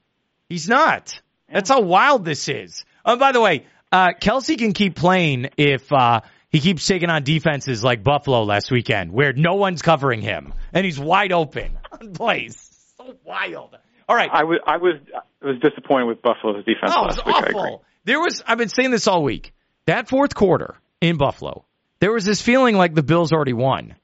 He's 0.50 0.68
not. 0.68 1.18
That's 1.52 1.68
how 1.68 1.80
wild 1.80 2.24
this 2.24 2.48
is. 2.48 2.84
Oh, 3.04 3.16
by 3.16 3.32
the 3.32 3.40
way, 3.40 3.66
uh, 3.92 4.12
Kelce 4.20 4.58
can 4.58 4.72
keep 4.72 4.96
playing 4.96 5.50
if 5.56 5.92
uh, 5.92 6.22
he 6.50 6.60
keeps 6.60 6.86
taking 6.86 7.10
on 7.10 7.22
defenses 7.22 7.84
like 7.84 8.02
Buffalo 8.02 8.42
last 8.42 8.70
weekend, 8.70 9.12
where 9.12 9.32
no 9.32 9.54
one's 9.54 9.82
covering 9.82 10.20
him 10.20 10.54
and 10.72 10.84
he's 10.84 10.98
wide 10.98 11.32
open 11.32 11.78
on 11.92 12.12
plays. 12.12 12.70
So 12.98 13.16
wild. 13.24 13.76
All 14.08 14.16
right. 14.16 14.30
I 14.32 14.44
was 14.44 14.60
I 14.66 14.76
was 14.78 14.94
I 15.14 15.46
was 15.46 15.58
disappointed 15.60 16.06
with 16.06 16.22
Buffalo's 16.22 16.64
defense 16.64 16.92
oh, 16.96 17.02
last 17.02 17.26
week. 17.26 17.36
Awful. 17.36 17.84
There 18.04 18.20
was 18.20 18.42
I've 18.46 18.58
been 18.58 18.68
saying 18.68 18.90
this 18.90 19.06
all 19.06 19.22
week. 19.22 19.52
That 19.86 20.08
fourth 20.08 20.34
quarter 20.34 20.76
in 21.00 21.16
Buffalo, 21.16 21.64
there 22.00 22.12
was 22.12 22.24
this 22.24 22.40
feeling 22.40 22.76
like 22.76 22.94
the 22.94 23.02
Bills 23.02 23.32
already 23.32 23.52
won. 23.52 23.94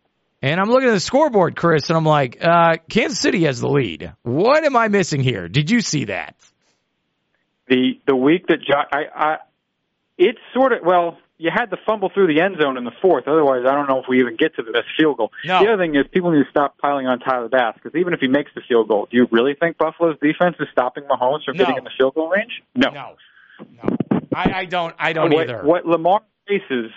And 0.45 0.59
I'm 0.59 0.69
looking 0.69 0.89
at 0.89 0.93
the 0.93 1.01
scoreboard, 1.01 1.55
Chris, 1.55 1.89
and 1.89 1.97
I'm 1.97 2.05
like, 2.05 2.45
uh, 2.45 2.79
Kansas 2.91 3.21
City 3.21 3.45
has 3.45 3.61
the 3.61 3.69
lead. 3.69 4.13
What 4.23 4.65
am 4.65 4.77
I 4.77 4.89
missing 4.89 5.21
here? 5.21 5.49
Did 5.49 5.71
you 5.71 5.81
see 5.81 6.07
that? 6.07 6.35
The 7.73 7.99
the 8.07 8.14
week 8.14 8.49
that 8.49 8.61
jo- 8.61 8.85
I, 8.93 9.05
I 9.14 9.37
it's 10.19 10.38
sort 10.52 10.75
of 10.75 10.81
well, 10.85 11.17
you 11.38 11.50
had 11.50 11.67
to 11.67 11.79
fumble 11.87 12.11
through 12.12 12.26
the 12.26 12.43
end 12.43 12.57
zone 12.61 12.76
in 12.76 12.85
the 12.85 12.93
fourth. 13.00 13.26
Otherwise, 13.26 13.62
I 13.67 13.75
don't 13.75 13.88
know 13.88 14.00
if 14.00 14.05
we 14.11 14.21
even 14.21 14.37
get 14.37 14.55
to 14.57 14.62
the 14.62 14.73
best 14.73 14.88
field 14.95 15.17
goal. 15.17 15.33
No. 15.47 15.64
The 15.64 15.73
other 15.73 15.83
thing 15.83 15.95
is 15.95 16.05
people 16.12 16.33
need 16.33 16.45
to 16.45 16.50
stop 16.50 16.76
piling 16.76 17.07
on 17.07 17.19
Tyler 17.21 17.49
Bass 17.49 17.75
because 17.83 17.99
even 17.99 18.12
if 18.12 18.20
he 18.20 18.29
makes 18.29 18.51
the 18.55 18.61
field 18.68 18.88
goal, 18.88 19.09
do 19.11 19.16
you 19.16 19.27
really 19.31 19.55
think 19.59 19.79
Buffalo's 19.79 20.18
defense 20.20 20.57
is 20.61 20.68
stopping 20.70 21.05
Mahomes 21.05 21.44
from 21.44 21.57
no. 21.57 21.64
getting 21.64 21.79
in 21.79 21.85
the 21.85 21.90
field 21.97 22.14
goal 22.14 22.29
range? 22.29 22.62
No, 22.75 22.90
no, 22.90 23.16
no. 23.83 23.97
I, 24.35 24.53
I 24.53 24.64
don't. 24.66 24.94
I 24.99 25.14
don't 25.14 25.33
what, 25.33 25.49
either. 25.49 25.62
What 25.64 25.87
Lamar 25.87 26.20
faces, 26.47 26.90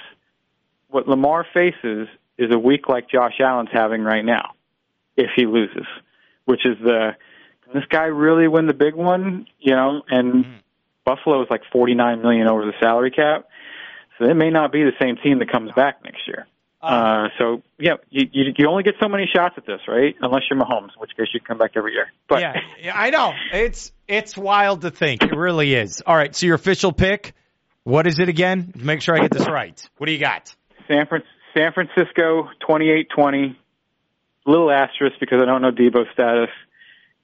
what 0.90 1.08
Lamar 1.08 1.46
faces, 1.54 2.10
is 2.38 2.54
a 2.54 2.60
week 2.60 2.90
like 2.90 3.10
Josh 3.10 3.40
Allen's 3.40 3.70
having 3.72 4.02
right 4.02 4.26
now, 4.26 4.56
if 5.16 5.30
he 5.38 5.46
loses, 5.46 5.88
which 6.44 6.66
is 6.66 6.76
the 6.84 7.16
can 7.64 7.74
this 7.74 7.88
guy 7.90 8.06
really 8.06 8.48
win 8.48 8.68
the 8.68 8.74
big 8.74 8.94
one? 8.94 9.48
You 9.60 9.76
know, 9.76 10.04
and 10.10 10.34
mm-hmm. 10.34 10.58
Buffalo 11.06 11.42
is 11.44 11.48
like 11.50 11.62
49 11.72 12.22
million 12.22 12.48
over 12.48 12.66
the 12.66 12.74
salary 12.80 13.12
cap, 13.12 13.48
so 14.18 14.26
it 14.26 14.34
may 14.34 14.50
not 14.50 14.72
be 14.72 14.84
the 14.84 14.94
same 15.00 15.18
team 15.18 15.40
that 15.40 15.52
comes 15.52 15.72
back 15.74 16.04
next 16.04 16.28
year. 16.28 16.48
Uh, 16.82 16.86
uh 16.86 17.28
so 17.38 17.62
yeah, 17.80 17.94
you, 18.10 18.28
you 18.32 18.54
you 18.58 18.68
only 18.68 18.84
get 18.84 18.96
so 19.00 19.08
many 19.08 19.30
shots 19.34 19.56
at 19.58 19.66
this, 19.66 19.82
right? 19.88 20.16
Unless 20.22 20.44
you're 20.50 20.60
Mahomes, 20.60 20.90
in 20.96 21.00
which 21.00 21.12
case 21.16 21.28
you 21.34 21.40
come 21.40 21.58
back 21.58 21.72
every 21.76 21.94
year. 21.94 22.08
But 22.28 22.42
yeah, 22.42 22.54
yeah, 22.82 22.94
I 22.96 23.10
know 23.12 23.34
it's 23.54 23.92
it's 24.08 24.36
wild 24.36 24.82
to 24.82 24.92
think. 24.92 25.24
It 25.24 25.36
really 25.36 25.74
is. 25.74 26.02
All 26.06 26.16
right, 26.16 26.36
so 26.36 26.46
your 26.46 26.56
official 26.56 26.92
pick, 26.92 27.34
what 27.84 28.08
is 28.08 28.20
it 28.20 28.30
again? 28.30 28.74
Make 28.76 29.02
sure 29.02 29.16
I 29.16 29.20
get 29.20 29.32
this 29.32 29.48
right. 29.48 29.90
What 29.98 30.08
do 30.08 30.12
you 30.12 30.20
got? 30.20 30.54
San 30.88 31.06
Fran- 31.08 31.24
San 31.56 31.72
Francisco 31.72 32.50
28-20. 32.68 33.56
Little 34.48 34.70
asterisk 34.70 35.16
because 35.20 35.42
I 35.42 35.46
don't 35.46 35.62
know 35.62 35.72
Deebo's 35.72 36.08
status, 36.14 36.50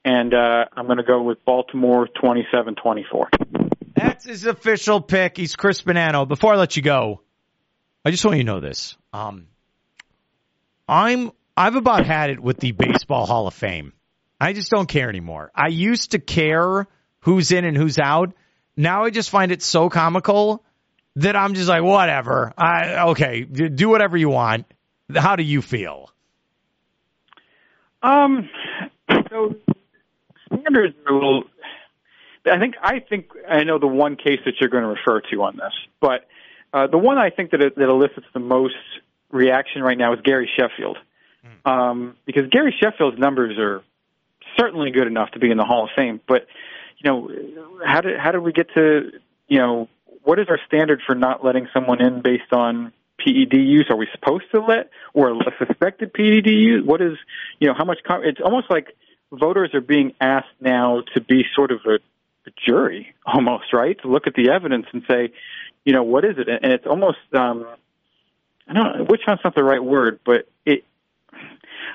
and 0.03 0.33
uh, 0.33 0.65
I'm 0.75 0.85
going 0.85 0.97
to 0.97 1.03
go 1.03 1.21
with 1.21 1.43
Baltimore 1.45 2.07
27-24. 2.07 3.60
That's 4.01 4.25
his 4.25 4.45
official 4.45 4.99
pick. 4.99 5.37
He's 5.37 5.55
Chris 5.55 5.83
Bonanno. 5.83 6.27
Before 6.27 6.53
I 6.53 6.57
let 6.57 6.75
you 6.75 6.81
go, 6.81 7.21
I 8.03 8.09
just 8.09 8.25
want 8.25 8.37
you 8.37 8.43
to 8.43 8.47
know 8.47 8.59
this. 8.59 8.97
Um, 9.13 9.47
I'm 10.87 11.31
I've 11.55 11.75
about 11.75 12.05
had 12.05 12.31
it 12.31 12.39
with 12.39 12.57
the 12.57 12.71
Baseball 12.71 13.27
Hall 13.27 13.45
of 13.47 13.53
Fame. 13.53 13.93
I 14.39 14.53
just 14.53 14.71
don't 14.71 14.87
care 14.87 15.07
anymore. 15.07 15.51
I 15.53 15.67
used 15.67 16.11
to 16.11 16.19
care 16.19 16.87
who's 17.19 17.51
in 17.51 17.63
and 17.63 17.77
who's 17.77 17.99
out. 17.99 18.33
Now 18.75 19.03
I 19.03 19.11
just 19.11 19.29
find 19.29 19.51
it 19.51 19.61
so 19.61 19.89
comical 19.89 20.63
that 21.17 21.35
I'm 21.35 21.53
just 21.53 21.69
like, 21.69 21.83
whatever. 21.83 22.53
I 22.57 23.09
okay, 23.09 23.43
do 23.43 23.89
whatever 23.89 24.17
you 24.17 24.29
want. 24.29 24.65
How 25.15 25.35
do 25.35 25.43
you 25.43 25.61
feel? 25.61 26.09
Um, 28.01 28.49
so 29.29 29.53
standards 30.47 30.95
are 31.05 31.11
a 31.11 31.13
little 31.13 31.43
I 32.45 32.57
think 32.59 32.75
I 32.81 32.99
think 32.99 33.29
I 33.47 33.63
know 33.63 33.77
the 33.77 33.87
one 33.87 34.15
case 34.15 34.39
that 34.45 34.55
you're 34.59 34.69
going 34.69 34.83
to 34.83 34.89
refer 34.89 35.21
to 35.31 35.43
on 35.43 35.57
this, 35.57 35.73
but 35.99 36.27
uh, 36.73 36.87
the 36.87 36.97
one 36.97 37.17
I 37.17 37.29
think 37.29 37.51
that 37.51 37.59
that 37.59 37.89
elicits 37.89 38.25
the 38.33 38.39
most 38.39 38.75
reaction 39.29 39.83
right 39.83 39.97
now 39.97 40.13
is 40.13 40.19
Gary 40.23 40.49
Sheffield, 40.57 40.97
mm. 41.45 41.69
um, 41.69 42.15
because 42.25 42.49
Gary 42.49 42.75
Sheffield's 42.81 43.19
numbers 43.19 43.57
are 43.59 43.83
certainly 44.57 44.91
good 44.91 45.07
enough 45.07 45.31
to 45.31 45.39
be 45.39 45.51
in 45.51 45.57
the 45.57 45.63
Hall 45.63 45.83
of 45.83 45.89
Fame. 45.95 46.19
But 46.27 46.47
you 46.97 47.09
know, 47.09 47.29
how 47.85 48.01
did 48.01 48.19
how 48.19 48.31
did 48.31 48.39
we 48.39 48.53
get 48.53 48.73
to 48.73 49.11
you 49.47 49.57
know 49.59 49.87
what 50.23 50.39
is 50.39 50.47
our 50.49 50.59
standard 50.67 51.01
for 51.05 51.15
not 51.15 51.43
letting 51.43 51.67
someone 51.73 52.01
in 52.01 52.21
based 52.21 52.51
on 52.51 52.91
PED 53.19 53.53
use? 53.53 53.87
Are 53.89 53.97
we 53.97 54.07
supposed 54.13 54.45
to 54.53 54.61
let 54.61 54.89
or 55.13 55.31
a 55.31 55.35
suspected 55.59 56.13
PED 56.13 56.47
use? 56.47 56.85
What 56.85 57.01
is 57.01 57.17
you 57.59 57.67
know 57.67 57.73
how 57.77 57.85
much? 57.85 57.99
It's 58.23 58.41
almost 58.43 58.69
like 58.69 58.95
voters 59.31 59.73
are 59.73 59.81
being 59.81 60.13
asked 60.19 60.55
now 60.59 61.03
to 61.13 61.21
be 61.21 61.45
sort 61.55 61.71
of 61.71 61.79
a 61.85 61.99
jury 62.65 63.13
almost, 63.25 63.73
right? 63.73 63.99
To 64.01 64.07
look 64.07 64.27
at 64.27 64.33
the 64.33 64.49
evidence 64.49 64.87
and 64.91 65.03
say, 65.07 65.31
you 65.83 65.93
know, 65.93 66.03
what 66.03 66.25
is 66.25 66.37
it? 66.37 66.47
And 66.47 66.71
it's 66.71 66.85
almost, 66.85 67.17
um, 67.33 67.65
I 68.67 68.73
don't 68.73 68.97
know, 68.97 69.03
which 69.05 69.21
one's 69.27 69.39
not 69.43 69.55
the 69.55 69.63
right 69.63 69.83
word, 69.83 70.19
but 70.25 70.47
it, 70.65 70.85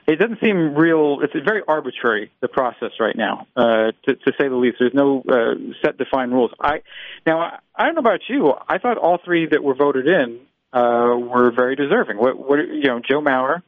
it 0.07 0.17
doesn't 0.17 0.41
seem 0.41 0.75
real. 0.75 1.21
It's 1.21 1.33
very 1.33 1.63
arbitrary 1.67 2.31
the 2.41 2.49
process 2.49 2.93
right 3.01 3.17
now, 3.17 3.47
uh, 3.57 3.93
to, 4.05 4.15
to 4.15 4.33
say 4.39 4.49
the 4.49 4.55
least. 4.55 4.77
There's 4.79 4.95
no 4.95 5.23
uh, 5.29 5.55
set 5.83 5.99
defined 5.99 6.33
rules. 6.33 6.53
I 6.61 6.83
now 7.27 7.41
I, 7.41 7.59
I 7.75 7.87
don't 7.87 7.95
know 7.95 8.01
about 8.01 8.21
you. 8.29 8.53
I 8.69 8.79
thought 8.79 8.99
all 8.99 9.19
three 9.25 9.47
that 9.47 9.63
were 9.63 9.75
voted 9.75 10.07
in 10.07 10.41
uh, 10.73 11.17
were 11.17 11.51
very 11.51 11.77
deserving. 11.77 12.19
What, 12.19 12.39
what 12.39 12.59
you 12.59 12.85
know, 12.85 13.01
Joe 13.01 13.21
Mauer, 13.21 13.63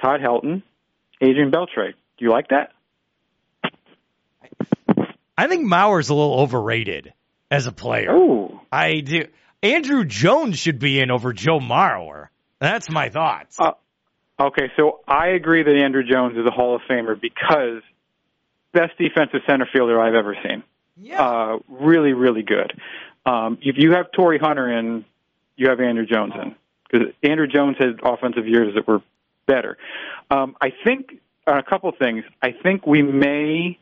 Todd 0.00 0.20
Helton, 0.20 0.62
Adrian 1.20 1.50
Beltre. 1.50 1.92
Do 2.18 2.24
you 2.24 2.30
like 2.30 2.48
that? 2.48 2.72
I 5.36 5.48
think 5.48 5.66
Mauer's 5.66 6.08
a 6.08 6.14
little 6.14 6.40
overrated 6.40 7.12
as 7.50 7.66
a 7.66 7.72
player. 7.72 8.10
Oh, 8.10 8.60
I 8.72 9.00
do. 9.00 9.26
Andruw 9.62 10.06
Jones 10.06 10.58
should 10.58 10.78
be 10.78 11.00
in 11.00 11.10
over 11.10 11.32
Joe 11.32 11.58
Mauer. 11.58 12.28
That's 12.58 12.90
my 12.90 13.08
thoughts. 13.10 13.58
Uh, 13.58 13.72
okay, 14.40 14.70
so 14.76 15.00
I 15.06 15.28
agree 15.28 15.62
that 15.62 15.70
Andruw 15.70 16.08
Jones 16.08 16.36
is 16.36 16.46
a 16.46 16.50
Hall 16.50 16.74
of 16.74 16.82
Famer 16.88 17.20
because 17.20 17.82
best 18.72 18.96
defensive 18.98 19.40
center 19.48 19.68
fielder 19.72 20.00
I've 20.00 20.14
ever 20.14 20.36
seen. 20.42 20.62
Yeah. 20.96 21.22
Uh, 21.22 21.58
really, 21.68 22.12
really 22.12 22.42
good. 22.42 22.72
Um, 23.24 23.58
if 23.60 23.76
you 23.78 23.92
have 23.92 24.06
Torii 24.12 24.38
Hunter 24.38 24.78
in, 24.78 25.04
you 25.56 25.68
have 25.68 25.78
Andruw 25.78 26.08
Jones 26.08 26.32
in 26.40 26.54
because 26.90 27.08
Andruw 27.22 27.50
Jones 27.50 27.76
had 27.78 28.00
offensive 28.02 28.46
years 28.46 28.74
that 28.74 28.86
were 28.86 29.02
better. 29.46 29.76
Um, 30.30 30.56
I 30.60 30.68
think 30.84 31.20
uh, 31.46 31.58
a 31.58 31.62
couple 31.62 31.88
of 31.88 31.96
things. 31.98 32.24
I 32.42 32.52
think 32.52 32.86
we 32.86 33.02
may 33.02 33.78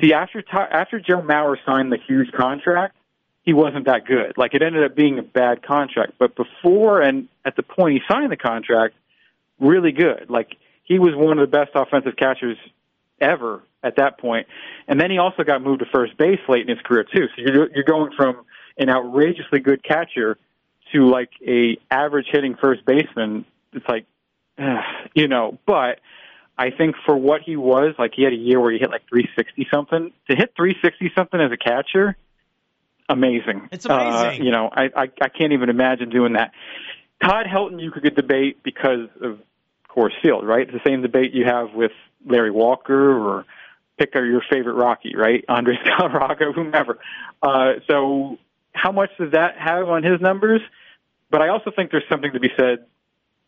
See, 0.00 0.12
after 0.12 0.44
after 0.54 1.00
Joe 1.00 1.22
Mauer 1.22 1.56
signed 1.64 1.90
the 1.90 1.98
huge 1.98 2.30
contract, 2.32 2.96
he 3.42 3.52
wasn't 3.52 3.86
that 3.86 4.04
good. 4.04 4.36
Like 4.36 4.54
it 4.54 4.62
ended 4.62 4.84
up 4.84 4.94
being 4.94 5.18
a 5.18 5.22
bad 5.22 5.62
contract. 5.62 6.14
But 6.18 6.36
before 6.36 7.00
and 7.00 7.28
at 7.44 7.56
the 7.56 7.62
point 7.62 7.94
he 7.94 8.00
signed 8.12 8.30
the 8.30 8.36
contract, 8.36 8.94
really 9.58 9.92
good. 9.92 10.26
Like 10.28 10.56
he 10.84 10.98
was 10.98 11.14
one 11.14 11.38
of 11.38 11.50
the 11.50 11.56
best 11.56 11.70
offensive 11.74 12.16
catchers 12.16 12.58
ever 13.20 13.62
at 13.82 13.96
that 13.96 14.18
point. 14.18 14.46
And 14.88 15.00
then 15.00 15.10
he 15.10 15.18
also 15.18 15.44
got 15.44 15.62
moved 15.62 15.80
to 15.80 15.86
first 15.86 16.16
base 16.18 16.40
late 16.48 16.68
in 16.68 16.76
his 16.76 16.84
career 16.84 17.04
too. 17.04 17.28
So 17.34 17.42
you're 17.42 17.70
you're 17.72 17.84
going 17.84 18.12
from 18.16 18.44
an 18.76 18.90
outrageously 18.90 19.60
good 19.60 19.82
catcher 19.82 20.36
to 20.92 21.08
like 21.08 21.30
a 21.46 21.78
average 21.90 22.26
hitting 22.30 22.56
first 22.56 22.84
baseman. 22.84 23.44
It's 23.72 23.86
like, 23.88 24.06
you 25.14 25.28
know, 25.28 25.58
but 25.66 26.00
I 26.58 26.70
think 26.70 26.96
for 27.04 27.16
what 27.16 27.42
he 27.42 27.56
was, 27.56 27.94
like 27.98 28.12
he 28.14 28.22
had 28.22 28.32
a 28.32 28.36
year 28.36 28.60
where 28.60 28.72
he 28.72 28.78
hit 28.78 28.90
like 28.90 29.02
360 29.08 29.68
something. 29.70 30.12
To 30.30 30.36
hit 30.36 30.54
360 30.56 31.12
something 31.14 31.40
as 31.40 31.52
a 31.52 31.56
catcher, 31.56 32.16
amazing. 33.08 33.68
It's 33.72 33.84
amazing. 33.84 34.40
Uh, 34.40 34.44
you 34.44 34.50
know, 34.50 34.70
I, 34.72 34.84
I 34.84 35.10
I 35.20 35.28
can't 35.28 35.52
even 35.52 35.68
imagine 35.68 36.08
doing 36.08 36.32
that. 36.34 36.52
Todd 37.22 37.46
Helton, 37.46 37.80
you 37.80 37.90
could 37.90 38.02
get 38.02 38.14
debate 38.14 38.62
because 38.62 39.08
of 39.20 39.38
Coors 39.88 40.12
Field, 40.22 40.46
right? 40.46 40.62
It's 40.62 40.72
the 40.72 40.88
same 40.88 41.02
debate 41.02 41.32
you 41.32 41.44
have 41.44 41.72
with 41.74 41.92
Larry 42.26 42.50
Walker 42.50 43.16
or 43.18 43.44
pick 43.98 44.14
your 44.14 44.42
favorite 44.50 44.74
Rocky, 44.74 45.14
right? 45.16 45.44
Andrés 45.48 45.82
Galarraga, 45.84 46.54
whomever. 46.54 46.98
Uh, 47.42 47.74
so 47.88 48.38
how 48.72 48.92
much 48.92 49.10
does 49.18 49.32
that 49.32 49.56
have 49.58 49.88
on 49.88 50.02
his 50.02 50.20
numbers? 50.20 50.60
But 51.30 51.42
I 51.42 51.48
also 51.48 51.70
think 51.70 51.90
there's 51.90 52.08
something 52.08 52.32
to 52.32 52.40
be 52.40 52.50
said, 52.56 52.86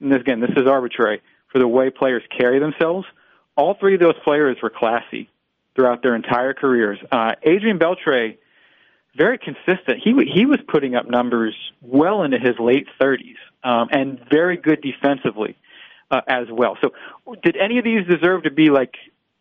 and 0.01 0.13
this, 0.13 0.21
again, 0.21 0.41
this 0.41 0.51
is 0.57 0.67
arbitrary, 0.67 1.21
for 1.53 1.59
the 1.59 1.69
way 1.69 1.91
players 1.91 2.23
carry 2.37 2.59
themselves. 2.59 3.07
All 3.57 3.77
three 3.79 3.95
of 3.95 4.01
those 4.01 4.19
players 4.25 4.57
were 4.63 4.71
classy 4.71 5.29
throughout 5.75 6.03
their 6.03 6.15
entire 6.15 6.55
careers. 6.55 6.99
Uh, 7.11 7.33
Adrian 7.43 7.79
Beltre, 7.79 8.37
very 9.17 9.39
consistent. 9.39 10.01
He 10.03 10.13
he 10.33 10.47
was 10.47 10.59
putting 10.69 10.95
up 10.95 11.09
numbers 11.09 11.55
well 11.81 12.23
into 12.23 12.39
his 12.39 12.57
late 12.59 12.87
30s, 13.01 13.37
um, 13.65 13.89
and 13.91 14.21
very 14.31 14.57
good 14.57 14.81
defensively 14.81 15.57
uh, 16.11 16.21
as 16.29 16.47
well. 16.51 16.77
So, 16.81 16.93
did 17.43 17.57
any 17.57 17.79
of 17.79 17.85
these 17.85 18.07
deserve 18.07 18.45
to 18.45 18.51
be 18.51 18.71
like, 18.71 18.95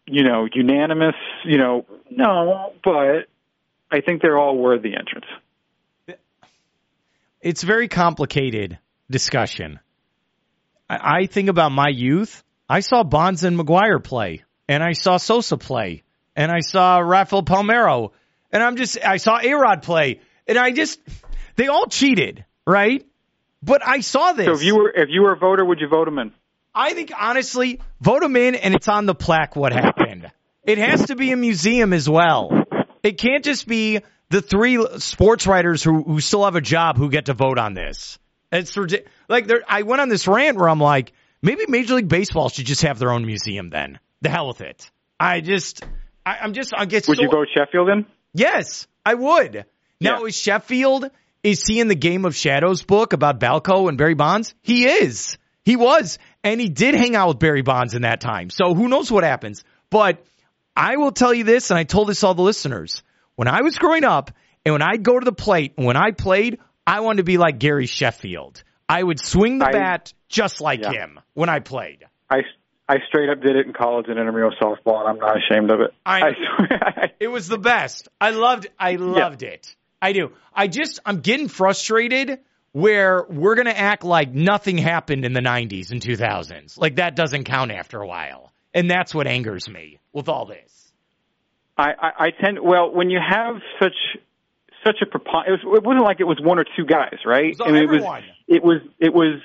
you 0.06 0.24
know, 0.24 0.48
unanimous? 0.52 1.16
You 1.46 1.58
know, 1.58 1.86
no, 2.10 2.74
but 2.84 3.28
I 3.92 4.02
think 4.02 4.22
they're 4.22 4.38
all 4.38 4.58
worthy 4.58 4.94
entrance. 4.96 5.26
It's 7.42 7.64
very 7.64 7.88
complicated 7.88 8.80
discussion. 9.10 9.80
I, 10.90 11.22
I 11.22 11.26
think 11.26 11.50
about 11.50 11.72
my 11.72 11.90
youth. 11.90 12.44
I 12.70 12.82
saw 12.82 13.04
Bonds 13.04 13.44
and 13.44 13.58
McGwire 13.58 14.04
play, 14.04 14.44
and 14.68 14.84
I 14.84 14.94
saw 14.94 15.18
Sosa 15.18 15.58
play, 15.58 16.04
and 16.36 16.52
I 16.52 16.60
saw 16.60 17.00
Rafael 17.00 17.44
Palmeiro, 17.44 18.12
and 18.52 18.62
I'm 18.62 18.76
just 18.76 19.04
I 19.06 19.18
saw 19.18 19.40
A-Rod 19.42 19.84
play, 19.84 20.20
and 20.48 20.58
I 20.58 20.72
just 20.72 21.00
they 21.56 21.68
all 21.68 21.88
cheated, 21.88 22.46
right? 22.66 23.06
But 23.64 23.86
I 23.86 24.02
saw 24.02 24.34
this. 24.34 24.46
So 24.46 24.54
if 24.54 24.64
you 24.64 24.76
were 24.76 24.90
if 24.90 25.10
you 25.10 25.22
were 25.22 25.34
a 25.34 25.38
voter, 25.38 25.66
would 25.66 25.80
you 25.80 25.88
vote 25.88 26.08
him 26.08 26.20
in? 26.20 26.32
I 26.76 26.94
think 26.94 27.12
honestly, 27.18 27.80
vote 28.02 28.22
him 28.22 28.36
in, 28.36 28.56
and 28.56 28.76
it's 28.76 28.88
on 28.88 29.06
the 29.06 29.16
plaque 29.16 29.56
what 29.56 29.74
happened. 29.74 30.32
It 30.64 30.78
has 30.78 31.08
to 31.08 31.16
be 31.16 31.32
a 31.32 31.38
museum 31.38 31.94
as 31.94 32.10
well. 32.10 32.52
It 33.02 33.18
can't 33.18 33.44
just 33.44 33.68
be 33.68 34.02
the 34.30 34.42
three 34.42 34.86
sports 34.98 35.48
writers 35.48 35.82
who 35.82 36.04
who 36.04 36.20
still 36.20 36.46
have 36.46 36.56
a 36.56 36.62
job 36.62 36.98
who 36.98 37.10
get 37.10 37.26
to 37.26 37.34
vote 37.34 37.58
on 37.58 37.74
this. 37.74 38.20
It's 38.52 38.78
like 39.28 39.48
there. 39.48 39.62
I 39.68 39.82
went 39.84 40.02
on 40.02 40.10
this 40.10 40.28
rant 40.28 40.58
where 40.58 40.70
I'm 40.70 40.80
like, 40.80 41.14
maybe 41.42 41.64
Major 41.68 41.96
League 41.96 42.08
Baseball 42.08 42.50
should 42.50 42.66
just 42.66 42.84
have 42.84 43.00
their 43.00 43.12
own 43.12 43.26
museum. 43.26 43.70
Then 43.70 44.00
the 44.22 44.30
hell 44.30 44.48
with 44.48 44.62
it. 44.62 44.90
I 45.20 45.42
just, 45.42 45.84
I, 46.26 46.38
am 46.46 46.54
just, 46.54 46.74
I 46.76 46.86
get. 46.86 47.08
Would 47.08 47.18
so, 47.18 47.24
you 47.24 47.30
vote 47.30 47.48
Sheffield 47.54 47.90
then? 47.90 48.06
Yes, 48.34 48.88
I 49.06 49.16
would. 49.16 49.66
Now 50.00 50.22
Yeah. 50.22 50.26
is 50.28 50.36
Sheffield? 50.38 51.10
Is 51.44 51.66
he 51.66 51.80
in 51.80 51.88
the 51.88 51.96
Game 51.96 52.26
of 52.26 52.36
Shadows 52.36 52.84
book 52.84 53.14
about 53.14 53.40
Balco 53.40 53.90
and 53.90 53.98
Barry 53.98 54.16
Bonds? 54.16 54.54
He 54.62 54.86
is. 54.86 55.38
He 55.64 55.76
was, 55.76 56.18
and 56.44 56.62
he 56.62 56.70
did 56.70 56.96
hang 56.96 57.16
out 57.16 57.28
with 57.30 57.40
Barry 57.40 57.62
Bonds 57.62 57.94
in 57.94 58.04
that 58.04 58.22
time. 58.22 58.50
So 58.50 58.74
who 58.74 58.88
knows 58.88 59.12
what 59.12 59.24
happens? 59.24 59.64
But 59.90 60.24
I 60.76 60.98
will 60.98 61.12
tell 61.12 61.34
you 61.34 61.44
this, 61.44 61.72
and 61.72 61.78
I 61.78 61.84
told 61.84 62.08
this 62.08 62.24
all 62.24 62.34
the 62.34 62.42
listeners. 62.42 63.04
When 63.36 63.48
I 63.48 63.62
was 63.62 63.78
growing 63.78 64.04
up, 64.04 64.32
and 64.66 64.74
when 64.74 64.82
I'd 64.82 65.04
go 65.04 65.20
to 65.20 65.26
the 65.26 65.32
plate, 65.32 65.74
and 65.78 65.86
when 65.86 65.98
I 65.98 66.12
played, 66.12 66.60
I 66.88 67.02
want 67.02 67.18
to 67.18 67.24
be 67.24 67.38
like 67.38 67.60
Gary 67.60 67.86
Sheffield. 67.86 68.64
I 68.90 69.04
would 69.04 69.20
swing 69.20 69.60
the 69.60 69.68
I- 69.68 69.72
bat 69.74 70.14
just 70.30 70.62
like 70.62 70.82
Yeah. 70.82 70.92
him 70.92 71.20
when 71.34 71.50
I 71.50 71.60
played. 71.60 72.06
I 72.30 72.44
I 72.90 73.00
straight 73.10 73.30
up 73.30 73.42
did 73.42 73.58
it 73.58 73.68
in 73.68 73.74
college 73.74 74.08
in 74.08 74.18
intramural 74.18 74.52
softball, 74.62 75.02
and 75.02 75.10
I'm 75.10 75.18
not 75.18 75.36
ashamed 75.38 75.70
of 75.72 75.82
it. 75.82 75.94
I- 76.06 76.22
swear. 76.56 77.12
It 77.20 77.28
was 77.28 77.48
the 77.50 77.58
best. 77.58 78.08
I 78.22 78.32
loved 78.32 78.68
I 78.80 78.94
loved 78.96 79.44
it. 79.44 79.76
I 80.02 80.14
do. 80.14 80.32
I 80.54 80.68
just 80.68 81.00
I'm 81.06 81.20
getting 81.20 81.50
frustrated 81.50 82.40
where 82.72 83.26
we're 83.30 83.56
going 83.56 83.66
to 83.66 83.78
act 83.78 84.04
like 84.04 84.32
nothing 84.34 84.78
happened 84.78 85.26
in 85.26 85.34
the 85.34 85.42
90s 85.42 85.92
and 85.92 86.00
2000s. 86.02 86.78
Like 86.78 86.98
that 86.98 87.16
doesn't 87.16 87.46
count 87.46 87.72
after 87.72 88.00
a 88.00 88.08
while. 88.08 88.54
And 88.74 88.90
that's 88.90 89.16
what 89.16 89.26
angers 89.26 89.68
me 89.68 90.00
with 90.14 90.30
all 90.30 90.46
this. 90.46 90.92
I, 91.78 91.90
I, 92.00 92.12
I 92.26 92.30
tend 92.32 92.60
well 92.62 92.92
when 92.94 93.10
you 93.10 93.20
have 93.20 93.56
such 93.82 93.96
such 94.88 95.02
a 95.02 95.06
prepon- 95.06 95.48
it, 95.48 95.52
was, 95.52 95.78
it 95.78 95.84
wasn't 95.84 96.04
like 96.04 96.20
it 96.20 96.28
was 96.28 96.40
one 96.42 96.58
or 96.60 96.66
two 96.76 96.86
guys, 96.86 97.18
right? 97.26 97.46
It 97.52 97.60
was 97.60 97.62
I 97.62 97.72
mean, 97.72 97.84
everyone. 97.84 98.24
it 98.48 98.64
was 98.64 98.82
it 98.88 98.94
was 98.94 98.94
it 99.00 99.14
was 99.14 99.42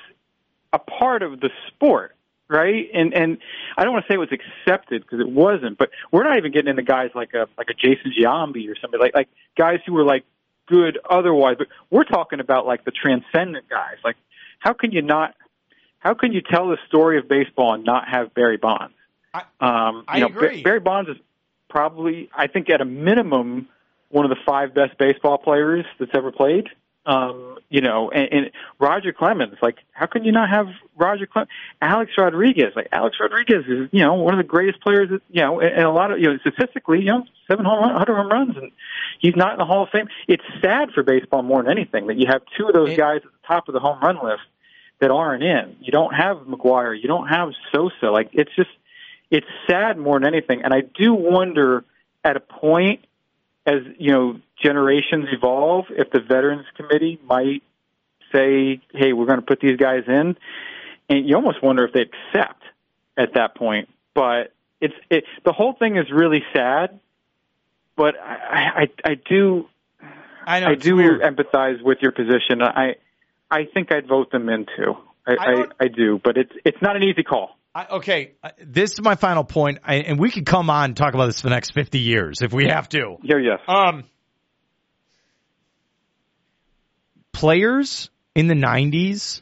a 0.71 0.79
part 0.79 1.21
of 1.21 1.39
the 1.39 1.49
sport, 1.67 2.15
right? 2.47 2.87
And 2.93 3.13
and 3.13 3.37
I 3.77 3.83
don't 3.83 3.93
want 3.93 4.05
to 4.05 4.11
say 4.11 4.15
it 4.15 4.19
was 4.19 4.29
accepted 4.31 5.01
because 5.03 5.19
it 5.19 5.29
wasn't, 5.29 5.77
but 5.77 5.89
we're 6.11 6.23
not 6.23 6.37
even 6.37 6.51
getting 6.51 6.69
into 6.69 6.83
guys 6.83 7.11
like 7.13 7.33
a 7.33 7.47
like 7.57 7.67
a 7.69 7.73
Jason 7.73 8.13
Giambi 8.17 8.69
or 8.69 8.75
somebody 8.81 9.03
like 9.03 9.13
like 9.13 9.29
guys 9.57 9.79
who 9.85 9.93
were 9.93 10.03
like 10.05 10.23
good 10.67 10.97
otherwise, 11.09 11.55
but 11.57 11.67
we're 11.89 12.05
talking 12.05 12.39
about 12.39 12.65
like 12.65 12.85
the 12.85 12.91
transcendent 12.91 13.69
guys. 13.69 13.97
Like, 14.03 14.15
how 14.59 14.73
can 14.73 14.91
you 14.91 15.01
not? 15.01 15.35
How 15.99 16.13
can 16.13 16.33
you 16.33 16.41
tell 16.41 16.67
the 16.69 16.77
story 16.87 17.17
of 17.17 17.27
baseball 17.27 17.73
and 17.75 17.83
not 17.85 18.07
have 18.09 18.33
Barry 18.33 18.57
Bonds? 18.57 18.93
I- 19.33 19.41
um, 19.59 20.03
I 20.07 20.17
you 20.17 20.21
know, 20.21 20.27
agree. 20.27 20.57
Ba- 20.57 20.63
Barry 20.63 20.79
Bonds 20.79 21.09
is 21.09 21.17
probably, 21.69 22.29
I 22.35 22.47
think, 22.47 22.69
at 22.69 22.81
a 22.81 22.85
minimum, 22.85 23.67
one 24.13 24.25
of 24.25 24.29
the 24.29 24.37
five 24.45 24.75
best 24.75 24.95
baseball 24.99 25.39
players 25.39 25.85
that's 25.99 26.11
ever 26.13 26.31
played. 26.31 26.69
Um, 27.05 27.57
you 27.67 27.81
know, 27.81 28.11
and, 28.11 28.29
and 28.31 28.51
Roger 28.79 29.11
Clemens, 29.11 29.55
like, 29.61 29.79
how 29.91 30.05
can 30.05 30.23
you 30.23 30.31
not 30.31 30.49
have 30.49 30.67
Roger 30.95 31.25
Clemens? 31.25 31.51
Alex 31.81 32.11
Rodriguez, 32.17 32.73
like, 32.75 32.87
Alex 32.91 33.17
Rodriguez 33.19 33.65
is, 33.67 33.89
you 33.91 34.03
know, 34.03 34.13
one 34.13 34.35
of 34.35 34.37
the 34.37 34.47
greatest 34.47 34.79
players, 34.81 35.09
that, 35.09 35.21
you 35.29 35.41
know, 35.41 35.59
and, 35.59 35.73
and 35.73 35.83
a 35.83 35.91
lot 35.91 36.11
of, 36.11 36.19
you 36.19 36.29
know, 36.29 36.37
statistically, 36.37 36.99
you 36.99 37.07
know, 37.07 37.25
seven 37.49 37.65
home 37.65 37.79
run, 37.79 37.89
100 37.89 38.15
home 38.15 38.29
runs, 38.29 38.55
and 38.55 38.71
he's 39.19 39.35
not 39.35 39.53
in 39.53 39.57
the 39.57 39.65
Hall 39.65 39.83
of 39.83 39.89
Fame. 39.89 40.07
It's 40.27 40.43
sad 40.61 40.91
for 40.91 41.03
baseball 41.03 41.41
more 41.41 41.63
than 41.63 41.71
anything 41.71 42.07
that 42.07 42.17
you 42.17 42.27
have 42.27 42.43
two 42.55 42.67
of 42.67 42.73
those 42.73 42.95
guys 42.95 43.17
at 43.17 43.31
the 43.31 43.47
top 43.47 43.67
of 43.67 43.73
the 43.73 43.81
home 43.81 43.99
run 43.99 44.23
list 44.23 44.43
that 45.01 45.09
aren't 45.11 45.43
in. 45.43 45.75
You 45.81 45.91
don't 45.91 46.13
have 46.13 46.37
McGwire, 46.37 46.95
you 46.95 47.07
don't 47.07 47.27
have 47.27 47.49
Sosa. 47.73 48.11
Like, 48.11 48.29
it's 48.31 48.55
just, 48.55 48.69
it's 49.31 49.47
sad 49.67 49.97
more 49.97 50.19
than 50.19 50.27
anything. 50.27 50.61
And 50.63 50.73
I 50.73 50.81
do 50.81 51.13
wonder 51.15 51.83
at 52.23 52.37
a 52.37 52.39
point 52.39 53.03
as, 53.65 53.81
you 53.97 54.11
know, 54.11 54.39
generations 54.61 55.27
evolve, 55.31 55.85
if 55.89 56.11
the 56.11 56.19
Veterans 56.19 56.65
Committee 56.75 57.19
might 57.25 57.63
say, 58.33 58.81
hey, 58.93 59.13
we're 59.13 59.25
going 59.25 59.39
to 59.39 59.45
put 59.45 59.59
these 59.59 59.77
guys 59.77 60.03
in. 60.07 60.35
And 61.09 61.27
you 61.27 61.35
almost 61.35 61.61
wonder 61.61 61.85
if 61.85 61.93
they 61.93 62.01
accept 62.01 62.63
at 63.15 63.35
that 63.35 63.55
point. 63.55 63.89
But 64.13 64.53
it's, 64.81 64.93
it, 65.09 65.25
the 65.45 65.53
whole 65.53 65.73
thing 65.73 65.97
is 65.97 66.11
really 66.11 66.43
sad. 66.53 66.99
But 67.95 68.15
I, 68.19 68.87
I, 69.05 69.11
I 69.11 69.15
do, 69.15 69.67
I 70.45 70.59
know 70.59 70.67
I 70.67 70.75
do 70.75 70.95
weird. 70.95 71.21
empathize 71.21 71.81
with 71.81 71.99
your 72.01 72.11
position. 72.11 72.61
I, 72.61 72.95
I 73.51 73.65
think 73.65 73.91
I'd 73.91 74.07
vote 74.07 74.31
them 74.31 74.49
in 74.49 74.65
too. 74.75 74.97
I, 75.27 75.35
I 75.35 75.51
I, 75.51 75.65
I 75.81 75.87
do, 75.87 76.19
but 76.21 76.37
it's, 76.37 76.51
it's 76.65 76.81
not 76.81 76.95
an 76.95 77.03
easy 77.03 77.23
call. 77.23 77.55
I, 77.75 77.87
okay, 77.87 78.33
this 78.63 78.93
is 78.93 79.01
my 79.01 79.15
final 79.15 79.43
point, 79.43 79.79
I, 79.83 79.95
and 79.95 80.19
we 80.19 80.29
could 80.29 80.45
come 80.45 80.69
on 80.69 80.85
and 80.91 80.97
talk 80.97 81.15
about 81.15 81.25
this 81.25 81.41
for 81.41 81.47
the 81.47 81.55
next 81.55 81.71
50 81.71 81.99
years 81.99 82.41
if 82.41 82.53
we 82.53 82.67
have 82.67 82.87
to. 82.89 83.17
Yeah, 83.23 83.37
yes. 83.37 83.59
Um, 83.67 84.03
players 87.31 88.11
in 88.35 88.47
the 88.47 88.53
90s 88.53 89.41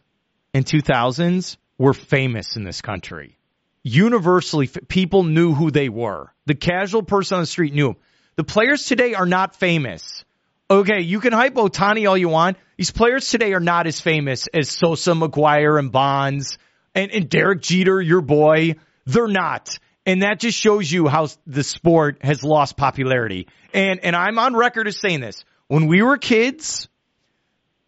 and 0.53 0.65
2000s 0.65 1.57
were 1.77 1.93
famous 1.93 2.55
in 2.55 2.63
this 2.63 2.81
country. 2.81 3.37
Universally, 3.83 4.67
people 4.87 5.23
knew 5.23 5.53
who 5.53 5.71
they 5.71 5.89
were. 5.89 6.31
The 6.45 6.55
casual 6.55 7.03
person 7.03 7.35
on 7.35 7.41
the 7.41 7.47
street 7.47 7.73
knew 7.73 7.89
'em. 7.89 7.95
The 8.37 8.43
players 8.43 8.85
today 8.85 9.13
are 9.13 9.25
not 9.25 9.55
famous. 9.55 10.23
Okay, 10.69 11.01
you 11.01 11.19
can 11.19 11.33
hype 11.33 11.55
Ohtani 11.55 12.07
all 12.07 12.17
you 12.17 12.29
want. 12.29 12.57
These 12.77 12.91
players 12.91 13.27
today 13.27 13.53
are 13.53 13.59
not 13.59 13.87
as 13.87 13.99
famous 13.99 14.47
as 14.47 14.69
Sosa, 14.69 15.11
McGwire, 15.11 15.77
and 15.77 15.91
Bonds, 15.91 16.57
and, 16.95 17.12
and 17.12 17.30
Derek 17.30 17.62
Jeter, 17.62 18.01
your 18.01 18.21
boy. 18.21 18.75
They're 19.06 19.27
not. 19.27 19.77
And 20.06 20.23
that 20.23 20.39
just 20.39 20.58
shows 20.58 20.91
you 20.91 21.08
how 21.08 21.27
the 21.45 21.63
sport 21.63 22.17
has 22.23 22.43
lost 22.43 22.75
popularity. 22.77 23.47
And, 23.73 23.99
and 24.04 24.15
I'm 24.15 24.38
on 24.39 24.56
record 24.56 24.88
as 24.88 24.97
saying 24.97 25.19
this. 25.21 25.43
When 25.67 25.88
we 25.88 26.01
were 26.01 26.17
kids, 26.17 26.89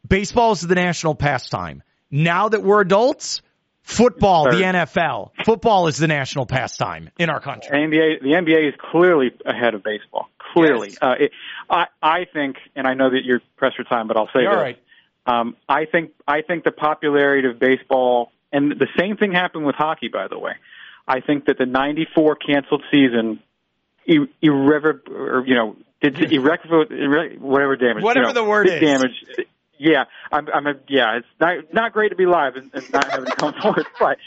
baseball 0.08 0.50
was 0.50 0.62
the 0.62 0.76
national 0.76 1.16
pastime. 1.16 1.84
Now 2.12 2.50
that 2.50 2.62
we're 2.63 2.82
adults, 2.82 3.42
Football, 3.84 4.46
the 4.46 4.62
NFL. 4.62 5.32
Football 5.44 5.88
is 5.88 5.98
the 5.98 6.08
national 6.08 6.46
pastime 6.46 7.10
in 7.20 7.30
our 7.30 7.42
country. 7.42 7.78
NBA, 7.78 8.22
the 8.22 8.30
NBA 8.30 8.70
is 8.70 8.74
clearly 8.80 9.32
ahead 9.46 9.74
of 9.74 9.84
baseball. 9.84 10.30
Clearly, 10.54 10.89
Yes. 10.89 10.98
uh, 11.02 11.16
it, 11.20 11.32
I 11.70 11.88
I 12.02 12.26
think, 12.32 12.56
and 12.78 12.88
I 12.88 12.94
know 12.94 13.10
that 13.10 13.26
you're 13.26 13.42
pressed 13.58 13.76
for 13.76 13.84
time, 13.84 14.08
but 14.08 14.16
I'll 14.16 14.30
say 14.34 14.46
All 14.46 14.56
this. 14.56 14.62
right. 14.63 14.78
Um, 15.26 15.58
I 15.68 15.84
think 15.84 16.12
I 16.26 16.44
think 16.44 16.63
the 16.63 16.72
popularity 16.72 17.46
of 17.50 17.60
baseball, 17.60 18.32
and 18.54 18.72
the 18.72 18.88
same 18.98 19.18
thing 19.18 19.32
happened 19.34 19.66
with 19.66 19.76
hockey, 19.76 20.08
by 20.08 20.28
the 20.30 20.39
way. 20.39 20.54
I 21.08 21.20
think 21.20 21.46
that 21.46 21.58
the 21.58 21.66
'94 21.66 22.36
canceled 22.38 22.84
season, 22.92 23.39
ir- 24.06 24.30
irrever- 24.42 25.02
or 25.10 25.44
you 25.46 25.56
know, 25.56 25.76
did 26.02 26.32
irreparable, 26.32 26.86
irre- 26.86 27.38
whatever 27.39 27.76
damage, 27.76 28.04
Whatever 28.04 28.28
you 28.28 28.34
know, 28.34 28.42
the 28.42 28.50
word 28.50 28.68
big 28.68 28.82
is. 28.82 28.89
damage. 28.89 29.26
Yeah, 29.80 30.06
I'm, 30.32 30.48
I'm 30.54 30.68
a, 30.68 30.74
yeah, 30.88 31.18
it's 31.18 31.28
not 31.42 31.74
not 31.74 31.94
great 31.94 32.10
to 32.10 32.16
be 32.16 32.26
live 32.26 32.56
and, 32.56 32.70
and 32.74 32.94
not 32.94 33.10
having 33.12 33.26
to 33.26 33.36
come 33.36 33.54
forward, 33.62 33.86
but 34.00 34.18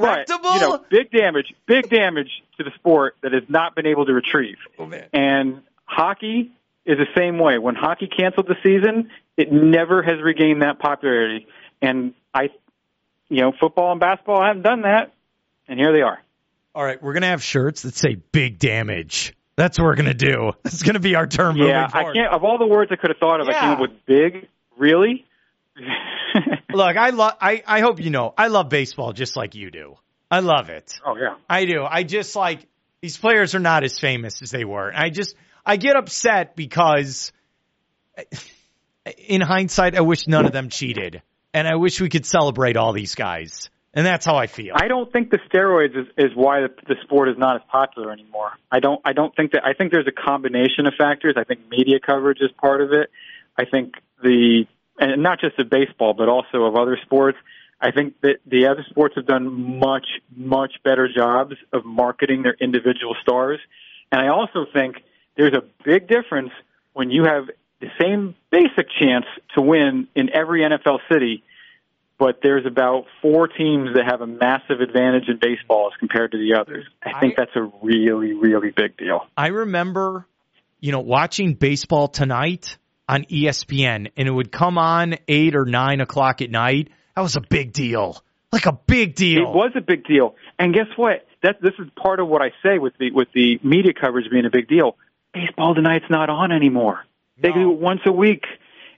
but, 0.00 0.28
you 0.54 0.60
know, 0.60 0.84
big 0.90 1.10
damage, 1.10 1.54
big 1.66 1.88
damage 1.88 2.28
to 2.58 2.64
the 2.64 2.70
sport 2.74 3.16
that 3.22 3.32
has 3.32 3.44
not 3.48 3.74
been 3.74 3.86
able 3.86 4.04
to 4.04 4.12
retrieve. 4.12 4.56
Oh, 4.78 4.84
man. 4.84 5.06
And 5.14 5.62
hockey 5.84 6.50
is 6.84 6.98
the 6.98 7.06
same 7.16 7.38
way. 7.38 7.56
When 7.58 7.76
hockey 7.76 8.08
canceled 8.08 8.46
the 8.48 8.56
season, 8.62 9.10
it 9.38 9.50
never 9.52 10.02
has 10.02 10.20
regained 10.22 10.60
that 10.62 10.78
popularity. 10.80 11.46
And 11.80 12.12
I, 12.34 12.50
you 13.28 13.40
know, 13.42 13.52
football 13.58 13.90
and 13.92 14.00
basketball 14.00 14.42
haven't 14.42 14.62
done 14.62 14.82
that, 14.82 15.12
and 15.68 15.78
here 15.78 15.92
they 15.92 16.02
are. 16.02 16.18
All 16.74 16.84
right, 16.84 17.02
we're 17.02 17.14
gonna 17.14 17.26
have 17.28 17.42
shirts 17.42 17.82
that 17.82 17.94
say 17.96 18.16
"big 18.32 18.58
damage." 18.58 19.34
That's 19.56 19.78
what 19.78 19.84
we're 19.86 19.96
gonna 19.96 20.14
do. 20.14 20.52
That's 20.62 20.82
gonna 20.82 21.00
be 21.00 21.14
our 21.14 21.26
term 21.26 21.56
Yeah, 21.56 21.62
moving 21.62 21.76
I 21.76 21.88
forward. 21.90 22.14
can't. 22.14 22.32
Of 22.34 22.44
all 22.44 22.58
the 22.58 22.66
words 22.66 22.90
I 22.92 22.96
could 22.96 23.10
have 23.10 23.18
thought 23.18 23.40
of, 23.40 23.48
I 23.48 23.54
came 23.54 23.70
up 23.70 23.80
with 23.80 24.04
big. 24.06 24.48
Really? 24.76 25.24
Look, 26.72 26.96
I 26.96 27.10
love. 27.10 27.32
I 27.40 27.62
I 27.66 27.80
hope 27.80 28.00
you 28.00 28.10
know. 28.10 28.34
I 28.36 28.48
love 28.48 28.68
baseball 28.68 29.12
just 29.12 29.36
like 29.36 29.54
you 29.54 29.70
do. 29.70 29.96
I 30.30 30.40
love 30.40 30.68
it. 30.68 30.92
oh 31.06 31.16
yeah. 31.16 31.36
I 31.48 31.64
do. 31.64 31.84
I 31.88 32.02
just 32.02 32.36
like 32.36 32.66
these 33.00 33.16
players 33.16 33.54
are 33.54 33.58
not 33.60 33.84
as 33.84 33.98
famous 33.98 34.42
as 34.42 34.50
they 34.50 34.64
were. 34.64 34.92
I 34.94 35.08
just 35.10 35.34
I 35.64 35.76
get 35.76 35.96
upset 35.96 36.54
because 36.56 37.32
in 39.28 39.40
hindsight 39.40 39.94
I 39.96 40.00
wish 40.02 40.26
none 40.26 40.46
of 40.46 40.52
them 40.52 40.68
cheated. 40.68 41.22
And 41.56 41.66
I 41.66 41.76
wish 41.76 42.02
we 42.02 42.10
could 42.10 42.26
celebrate 42.26 42.76
all 42.76 42.92
these 42.92 43.14
guys. 43.14 43.70
And 43.94 44.04
that's 44.04 44.26
how 44.26 44.36
I 44.36 44.46
feel. 44.46 44.74
I 44.74 44.88
don't 44.88 45.10
think 45.10 45.30
the 45.30 45.38
steroids 45.50 45.96
is, 45.98 46.06
is 46.18 46.32
why 46.34 46.60
the, 46.60 46.68
the 46.86 46.96
sport 47.04 47.30
is 47.30 47.38
not 47.38 47.56
as 47.56 47.62
popular 47.72 48.12
anymore. 48.12 48.50
I 48.70 48.78
don't. 48.78 49.00
I 49.06 49.14
don't 49.14 49.34
think 49.34 49.52
that. 49.52 49.64
I 49.64 49.72
think 49.72 49.90
there's 49.90 50.06
a 50.06 50.12
combination 50.12 50.86
of 50.86 50.92
factors. 50.98 51.34
I 51.38 51.44
think 51.44 51.60
media 51.70 51.98
coverage 51.98 52.42
is 52.42 52.50
part 52.60 52.82
of 52.82 52.92
it. 52.92 53.08
I 53.56 53.64
think 53.64 53.94
the 54.22 54.66
and 54.98 55.22
not 55.22 55.40
just 55.40 55.58
of 55.58 55.70
baseball, 55.70 56.12
but 56.12 56.28
also 56.28 56.64
of 56.64 56.76
other 56.76 56.98
sports. 57.06 57.38
I 57.80 57.90
think 57.90 58.20
that 58.20 58.36
the 58.44 58.66
other 58.66 58.84
sports 58.90 59.14
have 59.16 59.26
done 59.26 59.78
much, 59.78 60.06
much 60.34 60.74
better 60.84 61.08
jobs 61.08 61.54
of 61.72 61.86
marketing 61.86 62.42
their 62.42 62.56
individual 62.60 63.16
stars. 63.22 63.60
And 64.12 64.20
I 64.20 64.28
also 64.28 64.66
think 64.74 64.96
there's 65.38 65.54
a 65.54 65.62
big 65.86 66.06
difference 66.06 66.50
when 66.92 67.10
you 67.10 67.24
have 67.24 67.44
the 67.80 67.88
same 68.00 68.34
basic 68.50 68.86
chance 69.00 69.26
to 69.54 69.62
win 69.62 70.08
in 70.14 70.30
every 70.34 70.62
NFL 70.62 70.98
city, 71.12 71.42
but 72.18 72.40
there's 72.42 72.64
about 72.64 73.04
four 73.20 73.46
teams 73.48 73.90
that 73.94 74.04
have 74.10 74.22
a 74.22 74.26
massive 74.26 74.80
advantage 74.80 75.28
in 75.28 75.38
baseball 75.38 75.90
as 75.92 75.98
compared 75.98 76.32
to 76.32 76.38
the 76.38 76.58
others. 76.58 76.86
I 77.02 77.20
think 77.20 77.34
I- 77.38 77.42
that's 77.42 77.56
a 77.56 77.70
really, 77.82 78.32
really 78.32 78.70
big 78.70 78.96
deal. 78.96 79.26
I 79.36 79.48
remember, 79.48 80.26
you 80.80 80.92
know, 80.92 81.00
watching 81.00 81.54
baseball 81.54 82.08
tonight 82.08 82.78
on 83.08 83.24
ESPN 83.24 84.08
and 84.16 84.28
it 84.28 84.30
would 84.30 84.50
come 84.50 84.78
on 84.78 85.16
eight 85.28 85.54
or 85.54 85.66
nine 85.66 86.00
o'clock 86.00 86.40
at 86.40 86.50
night. 86.50 86.88
That 87.14 87.22
was 87.22 87.36
a 87.36 87.40
big 87.42 87.72
deal. 87.72 88.22
Like 88.52 88.66
a 88.66 88.72
big 88.72 89.14
deal. 89.14 89.42
It 89.42 89.54
was 89.54 89.72
a 89.76 89.80
big 89.80 90.06
deal. 90.06 90.34
And 90.58 90.72
guess 90.72 90.86
what? 90.96 91.26
That 91.42 91.60
this 91.60 91.74
is 91.78 91.88
part 92.02 92.20
of 92.20 92.28
what 92.28 92.40
I 92.42 92.50
say 92.62 92.78
with 92.78 92.94
the 92.98 93.10
with 93.10 93.28
the 93.34 93.60
media 93.62 93.92
coverage 93.92 94.30
being 94.30 94.46
a 94.46 94.50
big 94.50 94.68
deal. 94.68 94.96
Baseball 95.34 95.74
tonight's 95.74 96.06
not 96.08 96.30
on 96.30 96.50
anymore. 96.50 97.04
They 97.38 97.48
No. 97.50 97.54
do 97.54 97.72
it 97.72 97.78
once 97.78 98.00
a 98.06 98.12
week, 98.12 98.44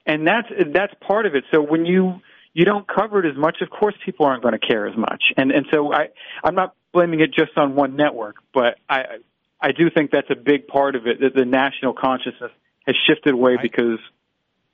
and 0.05 0.25
that's 0.27 0.47
that's 0.73 0.93
part 1.05 1.25
of 1.25 1.35
it. 1.35 1.43
So 1.51 1.61
when 1.61 1.85
you 1.85 2.21
you 2.53 2.65
don't 2.65 2.87
cover 2.87 3.23
it 3.23 3.29
as 3.29 3.37
much, 3.37 3.57
of 3.61 3.69
course 3.69 3.95
people 4.05 4.25
aren't 4.25 4.41
going 4.43 4.57
to 4.59 4.65
care 4.65 4.87
as 4.87 4.95
much. 4.97 5.23
And 5.37 5.51
and 5.51 5.65
so 5.71 5.93
I 5.93 6.07
I'm 6.43 6.55
not 6.55 6.73
blaming 6.93 7.19
it 7.21 7.33
just 7.33 7.57
on 7.57 7.75
one 7.75 7.95
network, 7.95 8.37
but 8.53 8.77
I 8.89 9.03
I 9.61 9.71
do 9.73 9.89
think 9.89 10.11
that's 10.11 10.29
a 10.29 10.35
big 10.35 10.67
part 10.67 10.95
of 10.95 11.05
it 11.07 11.19
that 11.19 11.33
the 11.35 11.45
national 11.45 11.93
consciousness 11.93 12.51
has 12.87 12.95
shifted 13.07 13.33
away 13.33 13.57
I- 13.59 13.61
because 13.61 13.99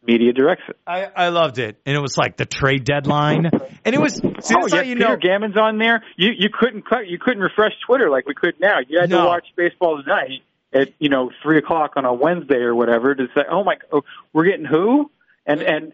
media 0.08 0.32
directs 0.34 0.62
it. 0.69 0.78
I, 0.86 1.06
I 1.15 1.30
loved 1.30 1.58
it. 1.58 1.82
And 1.84 1.95
it 1.97 1.99
was 1.99 2.15
like 2.15 2.38
the 2.38 2.45
trade 2.45 2.84
deadline. 2.84 3.49
And 3.84 3.95
it 3.95 3.99
was, 3.99 4.21
oh, 4.23 4.34
see, 4.39 4.54
oh, 4.56 4.67
how 4.69 4.78
yes, 4.78 4.86
you 4.86 4.95
Peter 4.97 5.10
know. 5.10 5.17
Gammons 5.17 5.58
on 5.58 5.80
there. 5.80 6.04
You 6.15 6.30
you 6.38 6.49
couldn't 6.54 6.88
cut, 6.88 7.08
you 7.08 7.17
couldn't 7.17 7.41
refresh 7.41 7.71
Twitter 7.88 8.12
like 8.12 8.28
we 8.28 8.36
could 8.36 8.60
now. 8.60 8.78
You 8.88 8.99
had 9.01 9.10
No. 9.10 9.21
to 9.21 9.25
watch 9.25 9.47
baseball 9.58 9.99
tonight 10.04 10.43
at 10.73 10.89
you 10.99 11.10
know 11.10 11.32
three 11.43 11.58
o'clock 11.58 11.93
on 11.95 12.06
a 12.06 12.13
Wednesday 12.13 12.58
or 12.58 12.75
whatever 12.75 13.13
to 13.15 13.28
say, 13.36 13.41
oh 13.49 13.63
my, 13.63 13.75
oh, 13.91 14.01
we're 14.34 14.45
getting 14.45 14.65
who? 14.65 15.10
And 15.45 15.62
and 15.62 15.93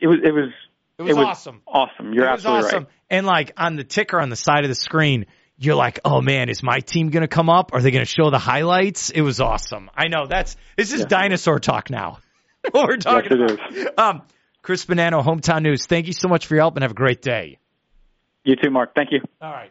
it 0.00 0.06
was 0.06 0.18
it 0.24 0.32
was 0.32 0.50
It 0.98 1.02
was 1.14 1.16
awesome. 1.16 1.62
Awesome. 1.66 2.12
You're 2.12 2.26
it 2.26 2.30
was 2.32 2.38
absolutely 2.46 2.66
awesome. 2.66 2.84
right. 2.84 2.92
And 3.10 3.26
like 3.26 3.52
on 3.56 3.76
the 3.76 3.84
ticker 3.84 4.20
on 4.20 4.28
the 4.30 4.36
side 4.36 4.64
of 4.64 4.68
the 4.68 4.74
screen, 4.74 5.26
you're 5.58 5.74
like, 5.74 6.00
oh 6.04 6.20
man, 6.20 6.48
is 6.48 6.62
my 6.62 6.80
team 6.80 7.10
going 7.10 7.20
to 7.22 7.28
come 7.28 7.48
up? 7.50 7.72
Are 7.72 7.80
they 7.80 7.90
going 7.90 8.04
to 8.04 8.10
show 8.10 8.30
the 8.30 8.38
highlights? 8.38 9.10
It 9.10 9.20
was 9.20 9.40
awesome. 9.40 9.90
I 9.94 10.08
know 10.08 10.26
that's, 10.26 10.56
this 10.76 10.92
is 10.92 11.00
Yeah. 11.00 11.06
dinosaur 11.06 11.58
talk 11.60 11.90
now. 11.90 12.18
what 12.70 12.88
we're 12.88 12.96
talking 12.96 13.38
Yes, 13.38 13.50
about. 13.52 13.72
it 13.76 13.98
Um, 13.98 14.22
Chris 14.62 14.86
Bonanno, 14.86 15.22
Hometown 15.24 15.62
News. 15.62 15.86
Thank 15.86 16.06
you 16.06 16.12
so 16.12 16.28
much 16.28 16.46
for 16.46 16.54
your 16.54 16.62
help 16.62 16.76
and 16.76 16.82
have 16.84 16.92
a 16.92 16.94
great 16.94 17.20
day. 17.20 17.58
You 18.44 18.56
too, 18.56 18.70
Mark. 18.70 18.94
Thank 18.94 19.10
you. 19.12 19.20
All 19.40 19.50
right. 19.50 19.70